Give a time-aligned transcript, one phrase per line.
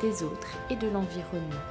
[0.00, 1.64] des autres et de l'environnement.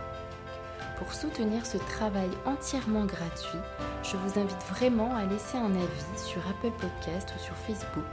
[0.98, 3.60] Pour soutenir ce travail entièrement gratuit,
[4.04, 8.04] je vous invite vraiment à laisser un avis sur Apple Podcast ou sur Facebook,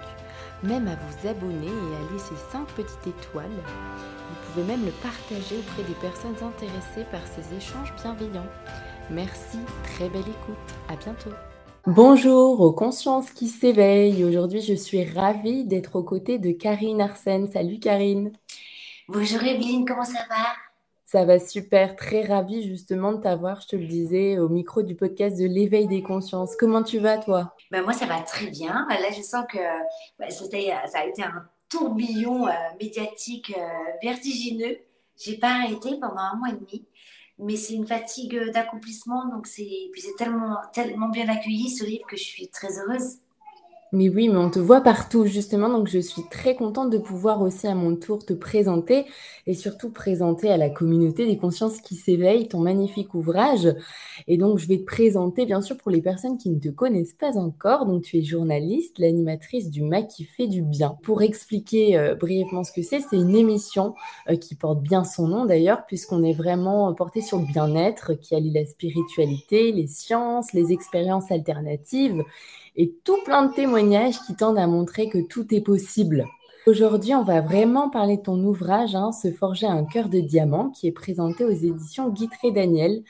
[0.64, 3.46] même à vous abonner et à laisser 5 petites étoiles.
[3.46, 8.50] Vous pouvez même le partager auprès des personnes intéressées par ces échanges bienveillants.
[9.10, 11.30] Merci, très belle écoute, à bientôt.
[11.86, 14.24] Bonjour aux consciences qui s'éveillent.
[14.24, 17.50] Aujourd'hui, je suis ravie d'être aux côtés de Karine Arsène.
[17.50, 18.32] Salut Karine.
[19.08, 20.54] Bonjour Evelyne, comment ça va?
[21.04, 24.94] Ça va super, très ravie justement de t'avoir, je te le disais, au micro du
[24.94, 26.54] podcast de l'éveil des consciences.
[26.54, 27.54] Comment tu vas toi?
[27.72, 28.86] Ben Moi ça va très bien.
[28.88, 34.78] Là je sens que ça a été un tourbillon euh, médiatique euh, vertigineux.
[35.18, 36.86] J'ai pas arrêté pendant un mois et demi
[37.38, 39.26] mais c'est une fatigue d'accomplissement.
[39.26, 43.18] Donc c'est puis c'est tellement tellement bien accueilli ce livre que je suis très heureuse.
[43.94, 47.42] Mais oui, mais on te voit partout justement, donc je suis très contente de pouvoir
[47.42, 49.04] aussi à mon tour te présenter
[49.46, 53.68] et surtout présenter à la communauté des consciences qui s'éveillent ton magnifique ouvrage.
[54.28, 57.12] Et donc je vais te présenter bien sûr pour les personnes qui ne te connaissent
[57.12, 57.84] pas encore.
[57.84, 60.96] Donc tu es journaliste, l'animatrice du MAC qui fait du bien.
[61.02, 63.94] Pour expliquer euh, brièvement ce que c'est, c'est une émission
[64.30, 68.34] euh, qui porte bien son nom d'ailleurs puisqu'on est vraiment porté sur le bien-être qui
[68.34, 72.24] allie la spiritualité, les sciences, les expériences alternatives
[72.76, 76.26] et tout plein de témoignages qui tendent à montrer que tout est possible.
[76.66, 80.70] Aujourd'hui, on va vraiment parler de ton ouvrage, hein, Se forger un cœur de diamant,
[80.70, 83.02] qui est présenté aux éditions Guitré Daniel.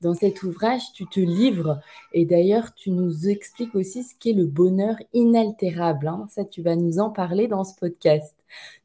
[0.00, 1.78] Dans cet ouvrage, tu te livres
[2.14, 6.08] et d'ailleurs, tu nous expliques aussi ce qu'est le bonheur inaltérable.
[6.08, 6.26] Hein.
[6.30, 8.34] Ça, tu vas nous en parler dans ce podcast.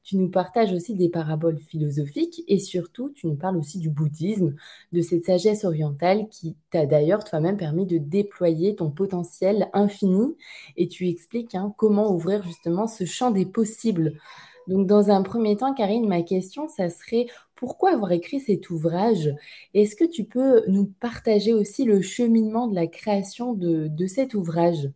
[0.03, 4.56] Tu nous partages aussi des paraboles philosophiques et surtout, tu nous parles aussi du bouddhisme,
[4.91, 10.35] de cette sagesse orientale qui t'a d'ailleurs toi-même permis de déployer ton potentiel infini
[10.75, 14.19] et tu expliques hein, comment ouvrir justement ce champ des possibles.
[14.67, 19.33] Donc, dans un premier temps, Karine, ma question, ça serait pourquoi avoir écrit cet ouvrage?
[19.73, 24.89] Est-ce que tu peux nous partager aussi le cheminement de la création de, cet ouvrage?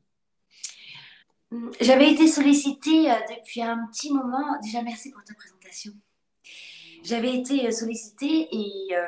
[1.81, 4.59] J'avais été sollicitée euh, depuis un petit moment.
[4.62, 5.94] Déjà, merci pour ta présentation.
[7.03, 9.07] J'avais été euh, sollicitée et euh,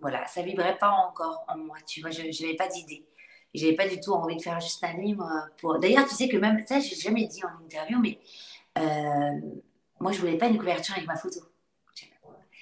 [0.00, 3.04] voilà, ça vibrait pas encore en moi, tu vois, je n'avais pas d'idée.
[3.52, 5.28] J'avais pas du tout envie de faire juste un livre
[5.58, 5.78] pour.
[5.78, 8.18] D'ailleurs, tu sais que même ça, j'ai jamais dit en interview, mais
[10.00, 11.40] moi, je voulais pas une couverture avec ma photo.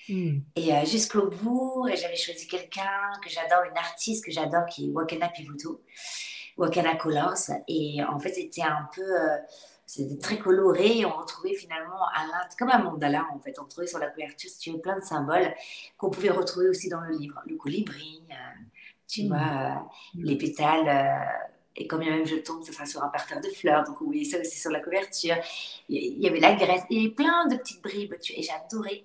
[0.08, 0.38] Hmm.
[0.54, 4.92] Et euh, jusqu'au bout, j'avais choisi quelqu'un que j'adore, une artiste que j'adore qui est
[4.92, 5.82] Wakana Pivuto,
[6.56, 7.50] Wakana Colors.
[7.66, 9.02] Et en fait, c'était un peu.
[9.02, 9.36] Euh,
[9.88, 12.00] c'était très coloré et on retrouvait finalement
[12.58, 15.04] comme un mandala en fait, on retrouvait sur la couverture, si tu veux, plein de
[15.04, 15.54] symboles
[15.96, 17.40] qu'on pouvait retrouver aussi dans le livre.
[17.46, 18.34] Le colibri, euh,
[19.06, 19.28] tu hmm.
[19.28, 21.28] vois, les pétales
[21.76, 23.84] et quand bien même je tombe, ce sera sur un parterre de fleurs.
[23.84, 25.36] Donc, vous voyez ça aussi sur la couverture.
[25.88, 26.82] Il y avait la graisse.
[26.90, 28.14] Il y avait plein de petites bribes.
[28.34, 29.04] Et j'adorais.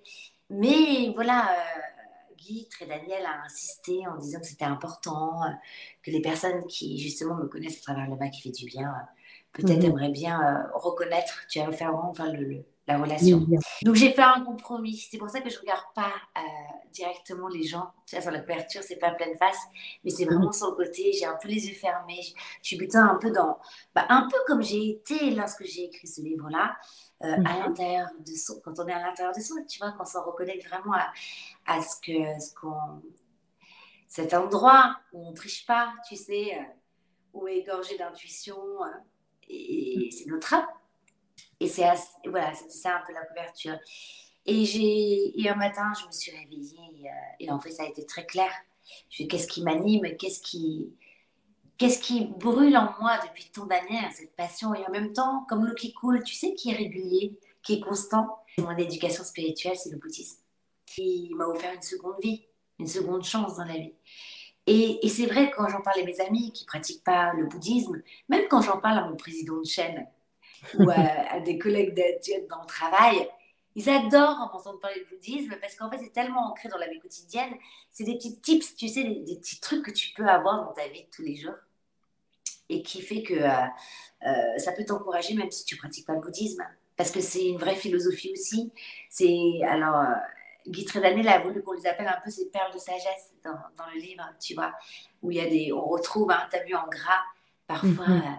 [0.50, 5.50] Mais voilà, euh, Guy, très Daniel a insisté en disant que c'était important, euh,
[6.04, 8.90] que les personnes qui justement me connaissent à travers le bas qui fait du bien,
[8.90, 9.06] euh,
[9.54, 9.92] peut-être mhm.
[9.92, 13.46] aimeraient bien reconnaître, tu vas faire vraiment le, la relation.
[13.84, 14.98] Donc j'ai fait un compromis.
[15.10, 16.14] C'est pour ça que je ne regarde pas
[16.92, 17.92] directement les gens.
[18.06, 19.60] Tu vois, sur la couverture, c'est pas pleine face,
[20.04, 21.12] mais c'est vraiment sur le côté.
[21.14, 22.22] J'ai un peu les yeux fermés.
[22.22, 23.58] Je, suis plutôt un peu dans,
[23.96, 26.76] bah, un peu comme j'ai été lorsque j'ai écrit ce livre-là.
[27.24, 30.06] Euh, à l'intérieur de soi, quand on est à l'intérieur de soi, tu vois, qu'on
[30.06, 30.96] s'en reconnaît vraiment
[31.68, 33.02] à, ce que ce qu'on
[34.08, 36.64] cet endroit où on triche pas, tu sais, euh,
[37.34, 38.88] où est gorgé d'intuition, euh,
[39.48, 40.66] et, c'est notre âme.
[41.62, 41.86] Et c'est
[42.26, 43.78] voilà, c'était ça un peu la couverture.
[44.48, 47.08] Et j'ai et un matin, je me suis réveillée
[47.40, 48.50] et, en fait, ça a été très clair.
[49.12, 50.92] Je qu'est-ce qui m'anime, qu'est-ce qui
[51.78, 54.74] Qu'est-ce qui brûle en moi depuis tant d'années, cette passion?
[54.74, 57.80] Et en même temps, comme l'eau qui coule, tu sais, qui est régulier, qui est
[57.80, 58.40] constant.
[58.58, 60.40] Mon éducation spirituelle, c'est le bouddhisme,
[60.86, 62.46] qui m'a offert une seconde vie,
[62.80, 63.94] une seconde chance dans la vie.
[64.68, 68.48] Et, c'est vrai, quand j'en parle à mes amis qui pratiquent pas le bouddhisme, même
[68.50, 70.08] quand j'en parle à mon président de chaîne
[70.78, 73.28] ou à, des collègues d'aide dans le travail,
[73.76, 76.88] ils adorent en entendre parler de bouddhisme parce qu'en fait, c'est tellement ancré dans la
[76.88, 77.54] vie quotidienne.
[77.90, 80.88] C'est des petits tips, tu sais, des, petits trucs que tu peux avoir dans ta
[80.88, 81.56] vie de tous les jours
[82.70, 83.50] et qui fait que euh,
[84.28, 86.66] euh, ça peut t'encourager même si tu pratiques pas le bouddhisme
[86.98, 88.72] parce que c'est une vraie philosophie aussi.
[89.10, 90.16] C'est alors euh,
[90.68, 93.90] Guy Trédanel a voulu qu'on les appelle un peu ces perles de sagesse dans, dans
[93.94, 94.74] le livre, tu vois,
[95.22, 97.24] où il y a des, on retrouve, hein, tu as vu en gras,
[97.68, 98.12] parfois, mhm.
[98.12, 98.36] euh, euh,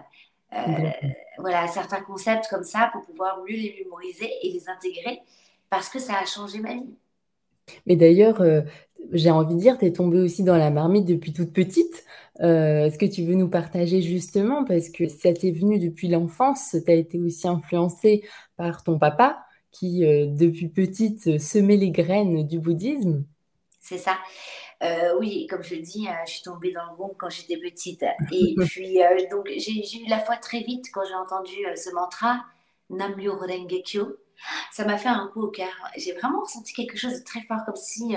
[1.37, 5.19] voilà, certains concepts comme ça pour pouvoir mieux les mémoriser et les intégrer
[5.69, 6.95] parce que ça a changé ma vie.
[7.85, 8.61] Mais d'ailleurs, euh,
[9.11, 12.05] j'ai envie de dire, tu es tombée aussi dans la marmite depuis toute petite.
[12.39, 16.91] Est-ce que tu veux nous partager justement, parce que ça t'est venu depuis l'enfance, tu
[16.91, 18.23] as été aussi influencée
[18.57, 23.23] par ton papa qui, depuis petite, semait les graines du bouddhisme?
[23.79, 24.17] C'est ça.
[24.83, 27.57] Euh, oui, comme je le dis, euh, je suis tombée dans le bon quand j'étais
[27.57, 28.03] petite.
[28.31, 32.43] Et puis, euh, donc, j'ai eu la foi très vite quand j'ai entendu ce mantra,
[32.89, 34.17] Namyo Renge Kyo.
[34.71, 35.73] Ça m'a fait un coup au cœur.
[35.95, 38.15] J'ai vraiment ressenti quelque chose de très fort, comme si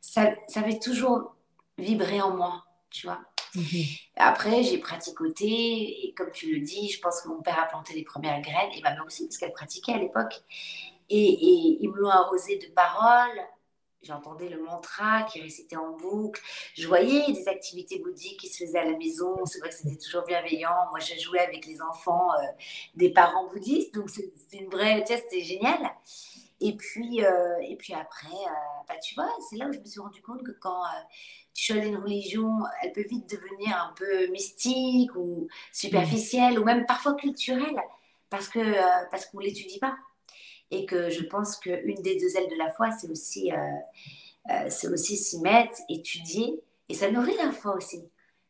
[0.00, 1.34] ça, ça avait toujours
[1.76, 3.20] vibré en moi, tu vois.
[3.54, 3.84] Mhm.
[4.16, 7.94] Après, j'ai pratiqué, et comme tu le dis, je pense que mon père a planté
[7.94, 10.42] les premières graines, et ma mère aussi, parce qu'elle pratiquait à l'époque.
[11.10, 13.40] Et, et, ils me l'ont arrosé de paroles,
[14.02, 16.40] J'entendais le mantra qui récitait en boucle.
[16.74, 19.44] Je voyais des activités bouddhiques qui se faisaient à la maison.
[19.44, 20.74] C'est vrai que c'était toujours bienveillant.
[20.90, 22.46] Moi, je jouais avec les enfants euh,
[22.94, 23.94] des parents bouddhistes.
[23.94, 25.04] Donc, c'est une vraie...
[25.04, 25.78] Tu c'était génial.
[26.62, 29.84] Et puis, euh, et puis après, euh, bah, tu vois, c'est là où je me
[29.84, 30.82] suis rendu compte que quand
[31.52, 32.50] tu choisis une religion,
[32.82, 37.80] elle peut vite devenir un peu mystique ou superficielle ou même parfois culturelle
[38.28, 38.60] parce que
[39.10, 39.96] parce qu'on l'étudie pas
[40.70, 43.56] et que je pense qu'une des deux ailes de la foi, c'est aussi, euh,
[44.50, 48.02] euh, c'est aussi s'y mettre, étudier, et ça nourrit la foi aussi.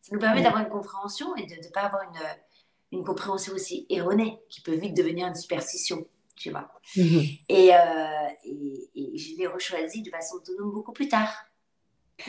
[0.02, 3.86] Ça nous permet d'avoir une compréhension et de ne pas avoir une, une, compréhension aussi
[3.90, 6.06] erronée, qui peut vite devenir une superstition,
[6.36, 6.70] tu vois.
[6.96, 7.22] Mhm.
[7.48, 11.44] Et, euh, et, et, je l'ai rechoisi de façon autonome beaucoup plus tard.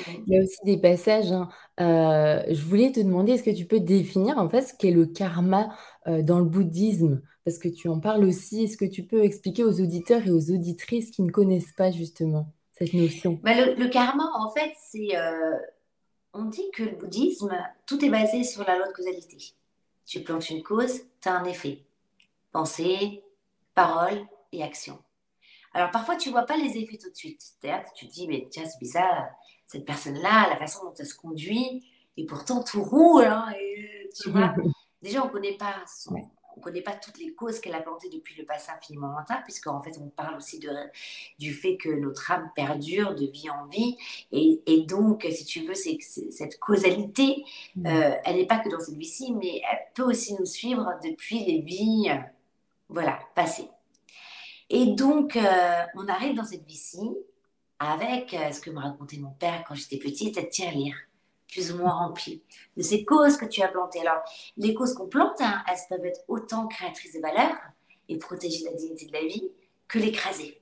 [0.07, 1.33] Il y a aussi des passages.
[1.33, 1.49] Hein.
[1.77, 5.75] je voulais te demander, est-ce que tu peux définir en fait ce qu'est le karma
[6.05, 7.21] dans le bouddhisme?
[7.45, 8.63] Parce que tu en parles aussi.
[8.63, 12.53] Est-ce que tu peux expliquer aux auditeurs et aux auditrices qui ne connaissent pas justement
[12.73, 13.39] cette notion?
[13.43, 15.15] Bah, le, karma, en fait, c'est.
[15.15, 15.57] Euh,
[16.33, 17.55] on dit que le bouddhisme,
[17.85, 19.37] tout est basé sur la loi de causalité.
[20.05, 21.83] Tu plantes une cause, tu as un effet.
[22.51, 23.23] Pensée,
[23.75, 24.99] parole et action.
[25.73, 27.41] Alors parfois, tu vois pas les effets tout de suite.
[27.95, 29.27] Tu te dis, mais tiens, c'est bizarre,
[29.65, 31.85] cette personne-là, la façon dont elle se conduit,
[32.17, 33.25] et pourtant tout roule.
[33.25, 34.53] Hein, et, tu vois,
[35.01, 36.15] déjà, on ne connaît pas son,
[36.55, 39.41] on ne connaît pas toutes les causes qu'elle a plantées depuis le passé infiniment lointain,
[39.43, 40.69] puisqu'en fait, on parle aussi de,
[41.39, 43.97] du fait que notre âme perdure de vie en vie.
[44.31, 47.43] Et, et donc, si tu veux, c'est, cette causalité,
[47.75, 47.85] mm.
[47.87, 51.43] euh, elle n'est pas que dans cette vie-ci, mais elle peut aussi nous suivre depuis
[51.45, 52.17] les vies euh,
[52.89, 53.69] voilà, passées.
[54.69, 57.11] Et donc, euh, on arrive dans cette vie-ci
[57.79, 60.95] avec ce que me racontait mon père quand j'étais petite, cette tirelire
[61.51, 62.41] plus ou moins rempli
[62.77, 63.99] de ces causes que tu as plantées.
[63.99, 64.23] Alors,
[64.57, 67.55] les causes qu'on plante, hein, elles peuvent être autant créatrices de valeur
[68.09, 69.51] et protéger la dignité de la vie
[69.87, 70.59] que l'écraser.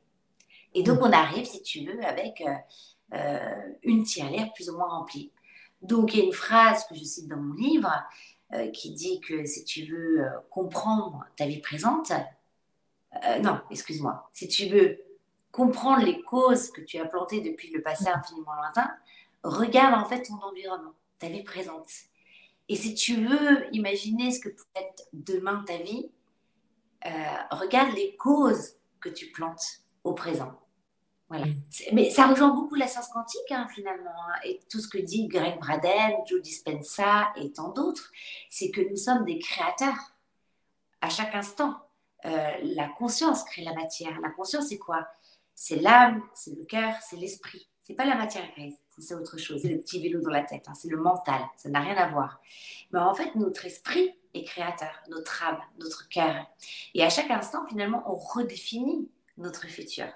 [0.74, 2.54] Et donc, on arrive, si tu veux, avec euh,
[3.14, 5.32] euh, une tirelire plus ou moins remplie.
[5.82, 7.92] Donc, il y a une phrase que je cite dans mon livre
[8.54, 12.12] euh, qui dit que si tu veux comprendre ta vie présente,
[13.42, 15.00] non, excuse-moi, si tu veux
[15.52, 18.92] comprendre les causes que tu as plantées depuis le passé infiniment lointain,
[19.44, 21.90] regarde en fait ton environnement, ta vie présente.
[22.68, 26.12] Et si tu veux imaginer ce que peut être demain ta vie,
[27.06, 27.10] euh,
[27.52, 30.60] regarde les causes que tu plantes au présent.
[31.30, 31.46] Voilà.
[31.46, 31.62] Mm.
[31.94, 35.28] Mais ça rejoint beaucoup la science quantique, hein, finalement, hein, et tout ce que dit
[35.28, 38.12] Greg Braden, Joe Dispenza et tant d'autres,
[38.50, 40.14] c'est que nous sommes des créateurs
[41.02, 41.76] à chaque instant.
[42.26, 44.20] Euh, la conscience crée la matière.
[44.22, 45.08] La conscience, c'est quoi?
[45.56, 47.70] C'est l'âme, c'est le cœur, c'est l'esprit.
[47.80, 49.62] C'est pas la matière grise c'est autre chose.
[49.62, 50.74] C'est le petit vélo dans la tête, hein.
[50.74, 52.42] c'est le mental, ça n'a rien à voir.
[52.92, 56.46] Mais en fait, notre esprit est créateur, notre âme, notre cœur.
[56.94, 60.08] Et à chaque instant, finalement, on redéfinit notre futur.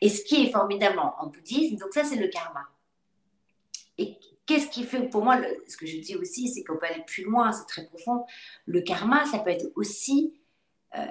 [0.00, 2.66] Et ce qui est formidable en, bouddhisme, donc ça, c'est le karma.
[3.98, 7.04] Et qu'est-ce qui fait, pour moi, ce que je dis aussi, c'est qu'on peut aller
[7.06, 8.24] plus loin, c'est très profond.
[8.66, 10.40] Le karma, ça peut être aussi,
[10.96, 11.04] euh,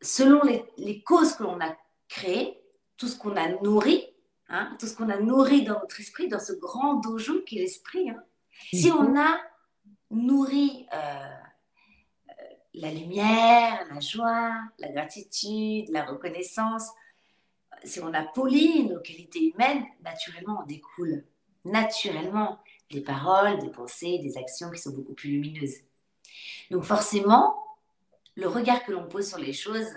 [0.00, 1.76] selon les, les causes que l'on a
[2.08, 2.62] créées,
[2.96, 4.07] tout ce qu'on a nourri,
[4.50, 7.62] Hein, tout ce qu'on a nourri dans notre esprit, dans ce grand dojo qui est
[7.62, 8.08] l'esprit.
[8.08, 8.22] Hein.
[8.72, 8.96] Si mhm.
[8.96, 9.38] on a
[10.10, 10.96] nourri euh,
[12.30, 12.32] euh,
[12.74, 16.88] la lumière, la joie, la gratitude, la reconnaissance,
[17.84, 21.24] si on a poli nos qualités humaines, naturellement on découle
[21.64, 22.58] naturellement
[22.90, 25.76] des paroles, des pensées, des actions qui sont beaucoup plus lumineuses.
[26.70, 27.62] Donc forcément,
[28.34, 29.90] le regard que l'on pose sur les choses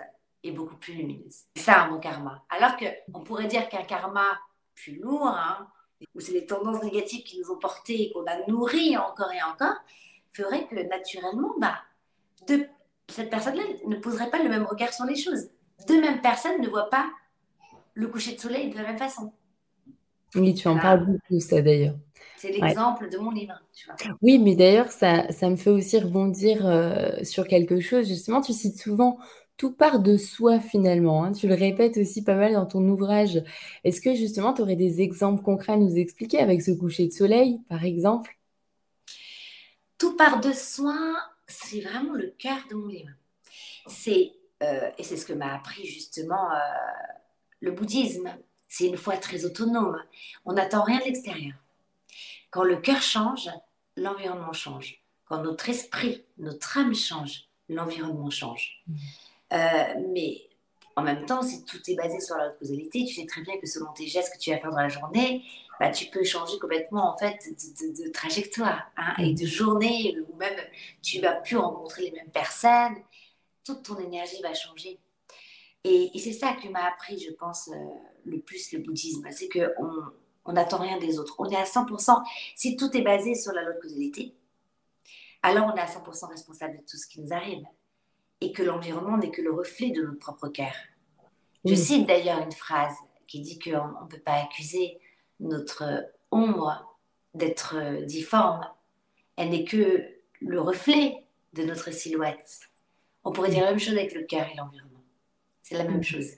[0.44, 1.44] est beaucoup plus lumineuse.
[1.56, 2.44] C'est ça mon karma.
[2.50, 4.26] Alors qu'on pourrait dire qu'un karma
[4.76, 5.68] plus lourd, hein,
[6.16, 9.44] où c'est les tendances négatives qui nous ont portés et qu'on a nourri encore et
[9.44, 9.76] encore,
[10.34, 11.76] ferait que naturellement, bah,
[12.48, 12.66] de,
[13.10, 15.50] cette personne-là ne poserait pas le même regard sur les choses.
[15.88, 17.10] Deux mêmes personnes ne voient pas
[17.94, 19.34] le coucher de soleil de la même façon.
[20.36, 21.96] Oui, tu en parles beaucoup, ça d'ailleurs.
[22.38, 23.62] C'est l'exemple de mon livre.
[23.74, 23.96] Tu vois.
[24.22, 28.08] Oui, mais d'ailleurs, ça, ça, me fait aussi rebondir euh, sur quelque chose.
[28.08, 29.20] Justement, tu cites souvent
[29.62, 31.24] tout part de soi finalement.
[31.24, 31.34] Hein.
[31.34, 33.44] Tu le répètes aussi pas mal dans ton ouvrage.
[33.84, 37.12] Est-ce que justement, tu aurais des exemples concrets à nous expliquer avec ce coucher de
[37.12, 38.40] soleil, par exemple?
[40.00, 40.98] Tout part de soi,
[41.46, 43.12] c'est vraiment le cœur de mon livre.
[43.86, 44.32] C'est,
[44.64, 46.58] euh, et c'est ce que m'a appris justement euh,
[47.60, 48.34] le bouddhisme.
[48.68, 50.02] C'est une foi très autonome.
[50.44, 51.54] On n'attend rien de l'extérieur.
[52.50, 53.48] Quand le cœur change,
[53.96, 55.04] l'environnement change.
[55.26, 58.82] Quand notre esprit, notre âme change, l'environnement change.
[58.88, 58.96] Mmh.
[59.52, 60.50] Euh, mais
[60.96, 63.68] en même temps, si tout est basé sur la causalité, tu sais très bien que
[63.68, 65.44] selon tes gestes que tu vas faire dans la journée,
[65.80, 70.56] bah, tu peux changer complètement en fait de, trajectoire hein, et de journée, ou même
[71.02, 72.96] tu vas plus rencontrer les mêmes personnes,
[73.66, 75.00] toute ton énergie va changer.
[75.84, 77.74] Et, c'est ça que m'a appris, je pense, euh,
[78.26, 80.04] le plus le bouddhisme, c'est qu'on
[80.46, 81.36] on n'attend rien des autres.
[81.40, 82.24] On est à 100%,
[82.56, 84.36] si tout est basé sur la loi de causalité,
[85.42, 87.64] alors on est à 100% responsable de tout ce qui nous arrive
[88.42, 90.74] et que l'environnement n'est que le reflet de notre propre cœur.
[91.64, 92.96] Je cite d'ailleurs une phrase
[93.28, 95.00] qui dit qu'on ne peut pas accuser
[95.40, 95.84] notre
[96.32, 96.98] ombre
[97.36, 98.68] d'être difforme.
[99.38, 100.06] Elle n'est que
[100.42, 102.62] le reflet de notre silhouette.
[103.24, 105.04] On pourrait dire la même chose avec le cœur et l'environnement.
[105.62, 106.32] C'est la même chose.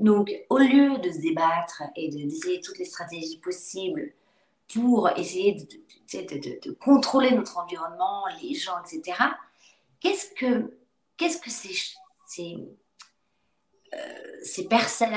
[0.00, 4.12] Donc, au lieu de se débattre et d'essayer toutes les stratégies possibles
[4.72, 9.18] pour essayer de, de contrôler notre environnement, les gens, etc.,
[10.00, 10.70] qu'est-ce que
[11.16, 11.74] qu'est-ce que ces,
[12.28, 12.56] ces,
[13.94, 15.10] euh, ces, personnes,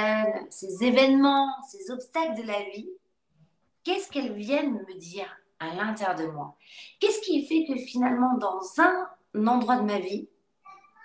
[0.50, 2.90] ces événements, ces obstacles de la vie,
[3.84, 6.58] qu'est-ce qu'elles viennent me dire à l'intérieur de moi?
[7.00, 10.30] Qu'est-ce qui fait que finalement, dans un endroit de ma vie,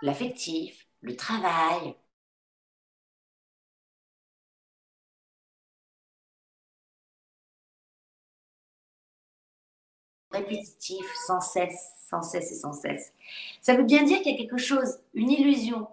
[0.03, 1.95] l'affectif, le travail,
[10.33, 13.13] répétitif, sans cesse, sans cesse et sans cesse.
[13.61, 15.89] Ça veut bien dire qu'il y a quelque chose, une illusion,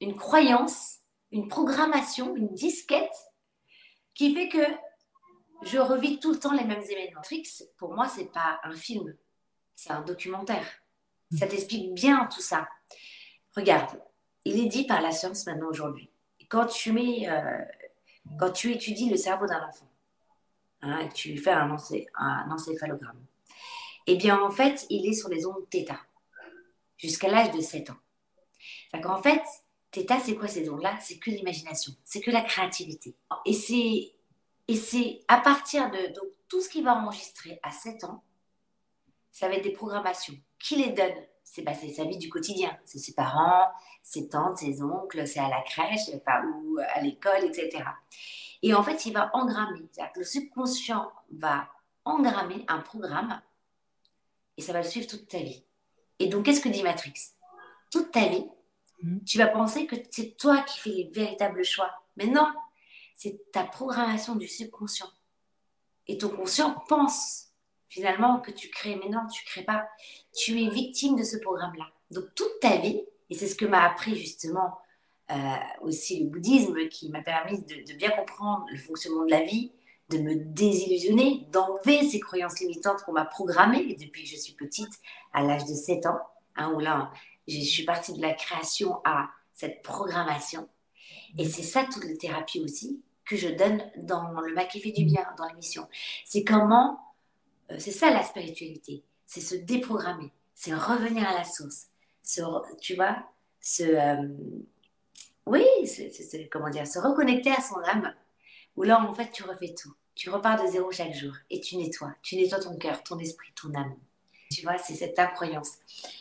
[0.00, 0.98] une croyance,
[1.32, 3.12] une programmation, une disquette
[4.14, 4.64] qui fait que
[5.62, 7.22] je revis tout le temps les mêmes événements.
[7.22, 9.14] Trix, pour moi, c'est pas un film,
[9.74, 10.66] c'est un documentaire.
[11.36, 12.68] Ça t'explique bien tout ça.
[13.56, 14.00] Regarde,
[14.44, 16.08] il est dit par la science maintenant aujourd'hui.
[16.48, 17.60] Quand tu mets, euh,
[18.38, 19.88] quand tu étudies le cerveau d'un enfant,
[20.82, 21.76] hein, tu fais un,
[22.14, 23.24] un encéphalogramme,
[24.06, 25.92] eh bien, en fait, il est sur les ondes θ
[26.96, 27.96] jusqu'à l'âge de 7 ans.
[29.04, 29.42] En fait,
[29.92, 30.96] θ, c'est quoi ces ondes-là?
[31.00, 33.14] C'est que l'imagination, c'est que la créativité.
[33.44, 34.12] Et c'est,
[34.68, 38.22] et c'est à partir de donc, tout ce qu'il va enregistrer à 7 ans,
[39.32, 40.34] ça va être des programmations.
[40.58, 41.14] Qui les donne
[41.46, 42.76] c'est, bah, sa vie du quotidien.
[42.84, 43.68] C'est ses parents,
[44.02, 47.84] ses tantes, ses oncles, c'est à la crèche ou à l'école, etc.
[48.62, 49.88] Et en fait, il va engrammer.
[49.92, 51.68] C'est-à-dire le subconscient va
[52.04, 53.40] engrammer un programme
[54.56, 55.64] et ça va le suivre toute ta vie.
[56.18, 57.12] Et donc, qu'est-ce que dit Matrix?
[57.90, 58.46] Toute ta vie,
[59.02, 59.24] mm.
[59.24, 61.90] tu vas penser que c'est toi qui fais les véritables choix.
[62.16, 62.50] Mais non,
[63.14, 65.10] c'est ta programmation du subconscient.
[66.06, 67.48] Et ton conscient pense
[67.88, 69.88] finalement que tu crées, mais non, tu crées pas.
[70.34, 71.86] Tu es victime de ce programme-là.
[72.10, 74.78] Donc, toute ta vie, et c'est ce que m'a appris justement
[75.30, 79.72] euh, aussi le bouddhisme, qui m'a permis de, bien comprendre le fonctionnement de la vie,
[80.10, 84.92] de me désillusionner, d'enlever ces croyances limitantes qu'on m'a programmées depuis que je suis petite,
[85.32, 86.20] à l'âge de 7 ans,
[86.56, 87.10] hein, où là,
[87.48, 90.68] je suis partie de la création à cette programmation.
[91.38, 95.04] Et c'est ça toutes les thérapies aussi que je donne dans le Mac fait du
[95.04, 95.88] bien, dans l'émission.
[96.24, 97.00] C'est comment,
[97.70, 101.88] euh, c'est ça la spiritualité, c'est se déprogrammer, c'est revenir à la source,
[102.80, 103.16] tu vois,
[103.60, 104.28] se, euh,
[105.46, 105.64] oui,
[106.50, 108.14] comment dire, se reconnecter à son âme
[108.76, 109.92] où là, en fait, tu refais tout.
[110.14, 112.14] Tu repars de zéro chaque jour et tu nettoies.
[112.22, 113.94] Tu nettoies ton cœur, ton esprit, ton âme.
[114.50, 115.72] Tu vois, c'est cette incroyance.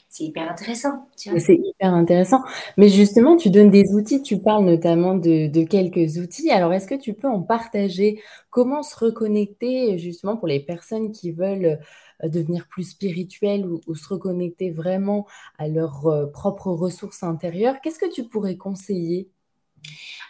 [0.09, 1.07] C'est hyper intéressant.
[1.15, 2.41] C'est hyper intéressant.
[2.77, 6.49] Mais justement, tu donnes des outils, tu parles notamment de, quelques outils.
[6.49, 8.21] Alors, est-ce que tu peux en partager?
[8.49, 11.79] Comment se reconnecter justement pour les personnes qui veulent
[12.23, 17.75] euh, devenir plus spirituelles ou, se reconnecter vraiment à leurs euh, propres ressources intérieures?
[17.81, 19.29] Qu'est-ce que tu pourrais conseiller?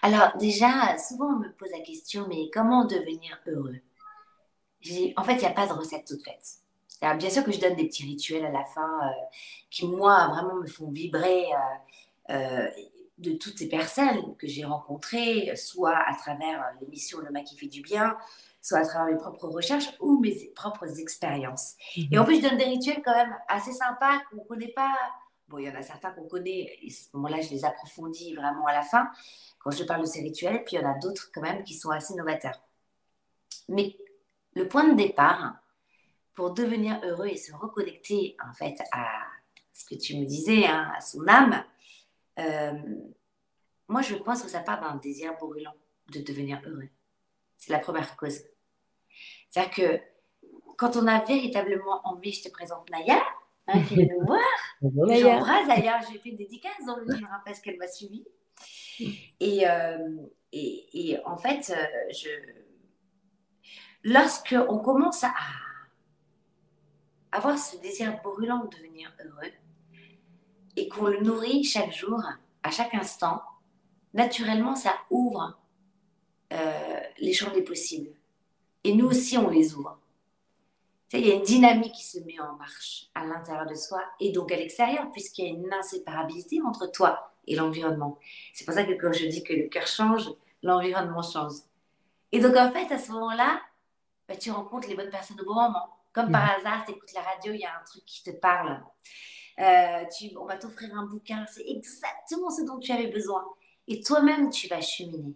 [0.01, 3.79] Alors déjà, souvent on me pose la question, mais comment devenir heureux?
[5.17, 6.59] En fait, il n'y a pas de recette toute faite.
[7.01, 9.11] Alors, bien sûr que je donne des petits rituels à la fin euh,
[9.69, 12.69] qui, moi, vraiment me font vibrer euh, euh,
[13.17, 17.67] de toutes ces personnes que j'ai rencontrées, soit à travers l'émission Le Mât qui fait
[17.67, 18.17] du bien,
[18.61, 21.75] soit à travers mes propres recherches ou mes propres expériences.
[21.97, 22.07] Mhm.
[22.11, 24.95] Et en plus, je donne des rituels quand même assez sympas qu'on ne connaît pas
[25.47, 28.33] Bon, il y en a certains qu'on connaît, et à ce moment-là, je les approfondis
[28.33, 29.09] vraiment à la fin,
[29.59, 31.75] quand je parle de ces rituels, puis il y en a d'autres quand même qui
[31.75, 32.61] sont assez novateurs.
[33.69, 33.97] Mais
[34.53, 35.55] le point de départ
[36.33, 39.07] pour devenir heureux et se reconnecter en fait à
[39.73, 41.63] ce que tu me disais, hein, à son âme,
[42.39, 42.73] euh,
[43.87, 45.73] moi je pense que ça part d'un désir brûlant
[46.11, 46.89] de devenir heureux.
[47.57, 48.41] C'est la première cause.
[49.49, 50.01] C'est-à-dire que
[50.77, 53.21] quand on a véritablement envie, je te présente Naya,
[53.67, 54.39] hein, qui vient nous voir.
[54.81, 58.25] J'embrasse d'ailleurs, j'ai fait une dédicace dans le livre hein, parce qu'elle m'a suivi.
[59.39, 59.97] Et, euh,
[60.51, 62.29] et, et, en fait, euh, je...
[64.03, 65.33] lorsqu'on commence à
[67.31, 69.51] avoir ce désir brûlant de devenir heureux
[70.77, 72.21] et qu'on le nourrit chaque jour,
[72.63, 73.41] à chaque instant,
[74.13, 75.59] naturellement, ça ouvre
[76.53, 78.11] euh, les champs des possibles.
[78.83, 79.99] Et nous aussi, on les ouvre.
[81.17, 84.31] Il y a une dynamique qui se met en marche à l'intérieur de soi et
[84.31, 88.17] donc à l'extérieur, puisqu'il y a une inséparabilité entre toi et l'environnement.
[88.53, 90.29] C'est pour ça que quand je dis que le cœur change,
[90.63, 91.53] l'environnement change.
[92.31, 93.61] Et donc, en fait, à ce moment-là,
[94.27, 95.89] bah, tu rencontres les bonnes personnes au bon moment.
[96.11, 96.59] Comme par mm.
[96.59, 98.81] hasard, tu écoutes la radio, il y a un truc qui te parle.
[99.59, 103.45] Euh, tu, on va t'offrir un bouquin, c'est exactement ce dont tu avais besoin.
[103.87, 105.35] Et toi-même, tu vas cheminer.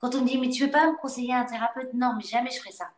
[0.00, 1.92] Quand on me dit, mais tu veux pas me conseiller un thérapeute?
[1.94, 2.90] Non, mais jamais je ferai ça.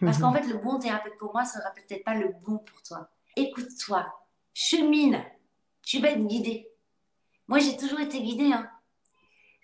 [0.00, 3.08] Parce qu'en fait, le bon thérapeute pour moi sera peut-être pas le bon pour toi.
[3.36, 4.06] Écoute-toi,
[4.54, 5.22] chemine,
[5.82, 6.68] tu vas être guidé.
[7.46, 8.52] Moi, j'ai toujours été guidée.
[8.52, 8.68] Hein.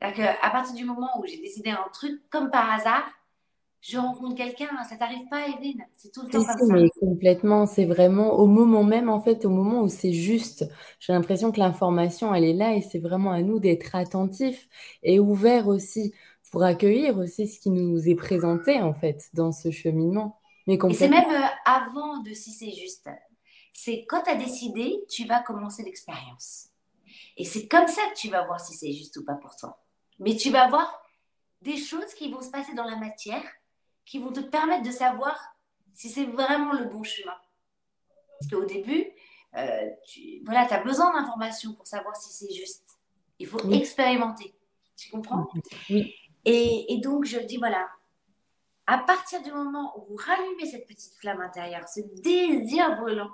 [0.00, 3.04] À partir du moment où j'ai décidé un truc, comme par hasard,
[3.80, 5.84] je rencontre quelqu'un, ça t'arrive pas, Evelyne?
[5.92, 6.86] C'est tout le temps comme ça.
[7.00, 10.66] complètement, c'est vraiment au moment même, en fait, au moment où c'est juste.
[11.00, 14.68] J'ai l'impression que l'information, elle est là et c'est vraiment à nous d'être attentifs
[15.02, 16.14] et ouverts aussi
[16.54, 20.40] pour accueillir aussi ce qui nous est présenté, en fait, dans ce cheminement.
[20.68, 23.10] Mais et c'est même euh, avant de si c'est juste.
[23.72, 26.68] C'est quand tu as décidé, tu vas commencer l'expérience.
[27.36, 29.82] Et c'est comme ça que tu vas voir si c'est juste ou pas pour toi.
[30.20, 31.02] Mais tu vas voir
[31.60, 33.42] des choses qui vont se passer dans la matière
[34.06, 35.36] qui vont te permettre de savoir
[35.92, 37.34] si c'est vraiment le bon chemin.
[38.38, 39.08] Parce qu'au début,
[39.56, 42.86] euh, tu voilà, as besoin d'informations pour savoir si c'est juste.
[43.40, 44.54] Il faut expérimenter.
[44.96, 45.48] Tu comprends?
[45.90, 46.14] Oui.
[46.44, 47.88] Et, donc, je dis, voilà,
[48.86, 53.30] à partir du moment où vous rallumez cette petite flamme intérieure, ce désir brûlant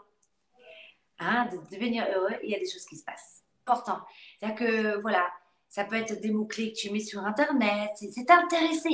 [1.18, 3.42] hein, de devenir heureux, il y a des choses qui se passent.
[3.66, 4.00] Important.
[4.38, 5.28] C'est-à-dire que, voilà,
[5.68, 8.90] ça peut être des mots-clés que tu mets sur Internet, c'est intéressé.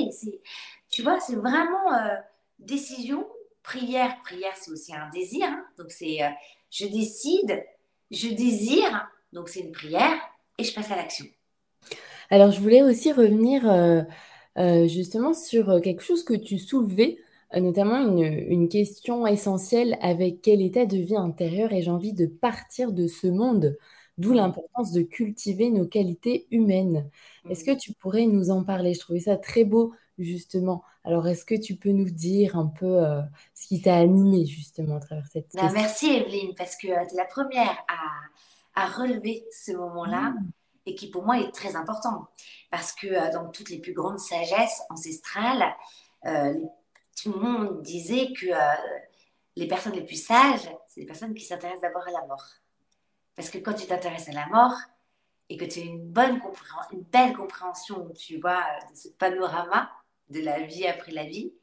[0.89, 2.15] Tu vois, c'est vraiment euh,
[2.59, 3.27] décision,
[3.63, 4.21] prière.
[4.23, 5.47] Prière, c'est aussi un désir.
[5.47, 5.65] Hein.
[5.77, 6.29] Donc, c'est euh,
[6.69, 7.65] je décide,
[8.11, 10.19] je désire, donc c'est une prière,
[10.57, 11.25] et je passe à l'action.
[12.29, 17.17] Alors, je voulais aussi revenir euh, justement sur quelque chose que tu soulevais,
[17.55, 22.91] notamment une, une, question essentielle avec quel état de vie intérieur ai-je envie de partir
[22.91, 23.77] de ce monde?
[24.17, 27.07] D'où l'importance de cultiver nos qualités humaines.
[27.49, 28.95] Est-ce que tu pourrais nous en parler?
[28.95, 30.83] Je trouvais ça très beau justement.
[31.03, 33.21] Alors, est-ce que tu peux nous dire un peu euh,
[33.53, 37.13] ce qui t'a animé justement à travers cette bah, Merci Evelyne, parce que euh, tu
[37.13, 40.51] es la première à, à relever ce moment-là mmh.
[40.87, 42.27] Et qui pour moi est très important.
[42.71, 45.75] Parce que euh, dans toutes les plus grandes sagesses ancestrales,
[47.21, 48.47] tout le monde disait que
[49.55, 52.45] les personnes les plus sages, c'est les personnes qui s'intéressent d'abord à la mort.
[53.35, 54.73] Parce que quand tu t'intéresses à la mort,
[55.49, 56.41] et que tu as une bonne
[56.91, 59.89] une belle compréhension, tu vois, de ce panorama,
[60.29, 61.53] de la vie après la vie,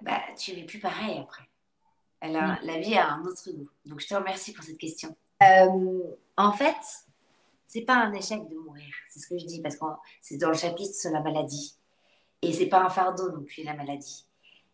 [0.00, 1.48] bah, tu n'es plus pareil après.
[2.20, 3.68] Elle a, La vie a un autre goût.
[3.84, 5.16] Donc, je te remercie pour cette question.
[5.42, 6.02] Euh,
[6.36, 6.76] en fait,
[7.66, 8.92] c'est pas un échec de mourir.
[9.10, 9.84] C'est ce que je dis parce que
[10.20, 11.76] c'est dans le chapitre sur la maladie.
[12.42, 14.26] Et c'est pas un fardeau non plus, la maladie.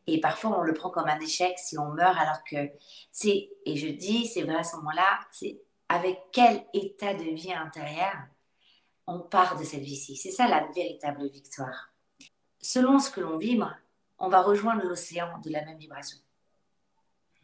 [0.06, 2.70] Et parfois, on le prend comme un échec si on meurt alors que
[3.12, 7.52] c'est, et je dis, c'est vrai à ce moment-là, c'est avec quel état de vie
[7.52, 8.14] intérieur
[9.06, 10.16] on part de cette vie-ci.
[10.16, 11.90] C'est ça la véritable victoire
[12.60, 13.74] selon ce que l'on vibre,
[14.18, 16.18] on va rejoindre l'océan de la même vibration.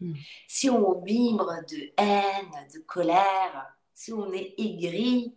[0.00, 0.14] Hmm.
[0.46, 5.35] Si on vibre de haine, de colère, si on est aigri,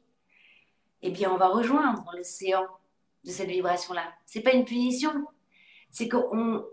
[1.02, 2.68] eh bien, on va rejoindre l'océan
[3.24, 4.04] de cette vibration-là.
[4.26, 5.14] C'est pas une punition,
[5.90, 6.66] c'est qu'on,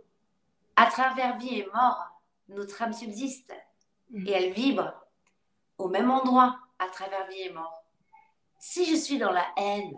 [0.75, 3.55] à travers vie et mort, notre âme subsiste
[4.11, 4.27] hmm.
[4.27, 4.93] et elle vibre
[5.79, 7.85] au même endroit à travers vie et mort.
[8.59, 9.93] Si je suis dans la haine,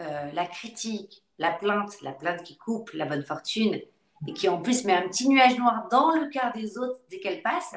[0.00, 3.78] euh, la critique, la plainte, la plainte qui coupe la bonne fortune
[4.26, 7.20] et qui en plus met un petit nuage noir dans le cœur des autres dès
[7.20, 7.74] qu'elle passe,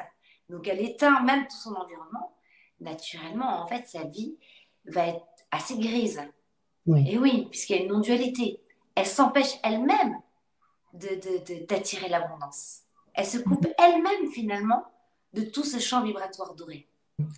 [0.48, 2.34] donc elle éteint même tout son environnement,
[2.80, 4.36] naturellement, en fait, sa vie
[4.86, 6.20] va être assez grise.
[7.06, 8.60] Et oui, puisqu'il y a une non-dualité.
[8.94, 10.16] Elle s'empêche elle-même
[11.68, 12.80] d'attirer de, l'abondance.
[13.14, 14.82] Elle se coupe elle-même finalement
[15.34, 16.86] de tout ce champ vibratoire doré.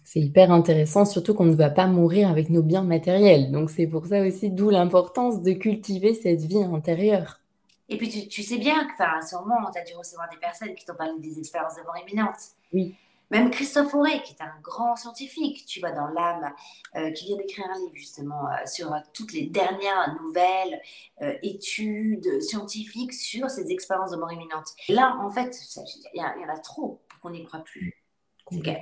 [0.05, 3.51] C'est hyper intéressant, surtout qu'on ne va pas mourir avec nos biens matériels.
[3.51, 7.41] Donc c'est pour ça aussi, d'où l'importance de cultiver cette vie intérieure.
[7.89, 10.85] Et puis tu, sais bien que, enfin, sûrement, tu as dû recevoir des personnes qui
[10.85, 12.39] t'ont parlé des expériences de mort imminente.
[12.73, 12.95] Oui.
[13.33, 16.53] Même Christophe Auré, qui est un grand scientifique, tu vois, dans l'âme,
[16.97, 20.83] euh, qui vient d'écrire un livre justement euh, sur toutes les dernières nouvelles
[21.23, 24.67] euh, études scientifiques sur ces expériences de mort imminente.
[24.91, 25.59] là, en fait,
[26.13, 27.95] il y, en a trop pour qu'on n'y croit plus.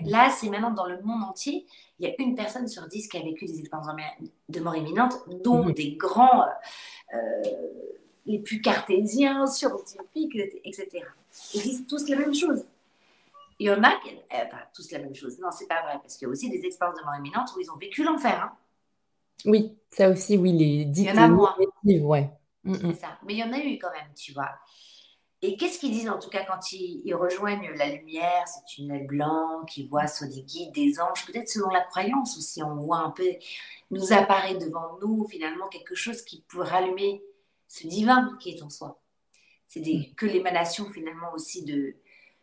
[0.04, 1.64] Là, c'est maintenant dans le monde entier,
[2.00, 3.86] il y a une personne sur dix qui a vécu des expériences
[4.48, 5.74] de mort imminente, dont mmh.
[5.74, 6.46] des grands,
[8.26, 10.34] les plus cartésiens, scientifiques,
[10.64, 10.88] etc.
[11.54, 12.64] Ils disent tous la même chose.
[13.60, 15.38] Il y en a qui, euh, enfin, tous la même chose.
[15.38, 17.60] Non, c'est pas vrai, parce qu'il y a aussi des expériences de mort imminente où
[17.60, 18.42] ils ont vécu l'enfer.
[18.42, 18.56] Hein.
[19.44, 21.02] Oui, ça aussi, oui, les dix.
[21.02, 21.54] Il y en a moins.
[21.84, 22.30] Ouais.
[22.64, 22.94] Mm, mm.
[22.94, 23.18] Ça.
[23.26, 24.48] Mais il y en a eu quand même, tu vois.
[25.42, 29.64] Et qu'est-ce qu'ils disent en tout cas quand ils, rejoignent la lumière, ce tunnel blanc,
[29.66, 33.10] qui voient soit des guides, des anges, peut-être selon la croyance aussi, on voit un
[33.10, 33.28] peu,
[33.90, 37.22] nous apparaît devant nous finalement quelque chose qui peut rallumer
[37.68, 39.02] ce divin qui est en soi.
[39.66, 40.14] C'est mm.
[40.14, 41.96] que l'émanation finalement aussi de,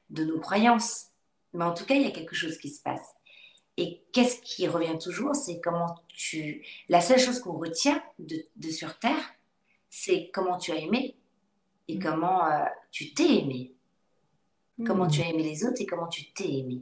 [0.09, 1.07] de nos croyances.
[1.53, 3.15] Mais en tout cas, il y a quelque chose qui se passe.
[3.77, 6.65] Et qu'est-ce qui revient toujours C'est comment tu.
[6.89, 9.35] La seule chose qu'on retient de, sur Terre,
[9.89, 11.15] c'est comment tu as aimé
[11.87, 12.03] et mm.
[12.03, 13.73] comment euh, tu t'es aimé.
[14.85, 15.11] Comment mm.
[15.11, 16.81] tu as aimé les autres et comment tu t'es aimé.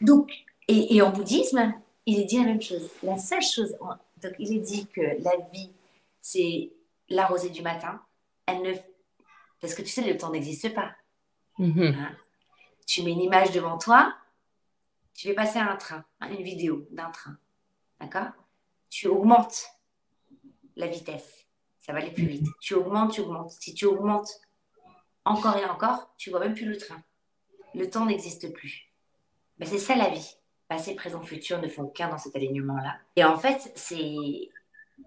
[0.00, 0.32] Donc,
[0.68, 1.74] et, en bouddhisme,
[2.06, 2.88] il est dit la même chose.
[3.02, 3.76] La seule chose.
[4.22, 5.72] Donc, il est dit que la vie,
[6.20, 6.70] c'est
[7.08, 8.00] la rosée du matin.
[8.46, 8.72] Elle ne.
[9.60, 10.92] Parce que tu sais, le temps n'existe pas.
[11.58, 11.94] Mm-hmm.
[11.94, 12.16] Hein?
[12.86, 14.14] Tu mets une image devant toi,
[15.14, 17.36] tu vais passer un train, une vidéo d'un train.
[18.00, 18.28] D'accord?
[18.90, 19.66] Tu augmentes
[20.76, 21.46] la vitesse.
[21.78, 22.46] Ça va aller plus vite.
[22.60, 23.50] Tu augmentes, tu augmentes.
[23.50, 24.40] Si tu augmentes
[25.24, 27.02] encore et encore, tu vois même plus le train.
[27.74, 28.92] Le temps n'existe plus.
[29.58, 30.36] Mais c'est ça la vie.
[30.68, 32.98] Passé, présent, futur ne font qu'un dans cet alignement-là.
[33.14, 34.50] Et en fait, c'est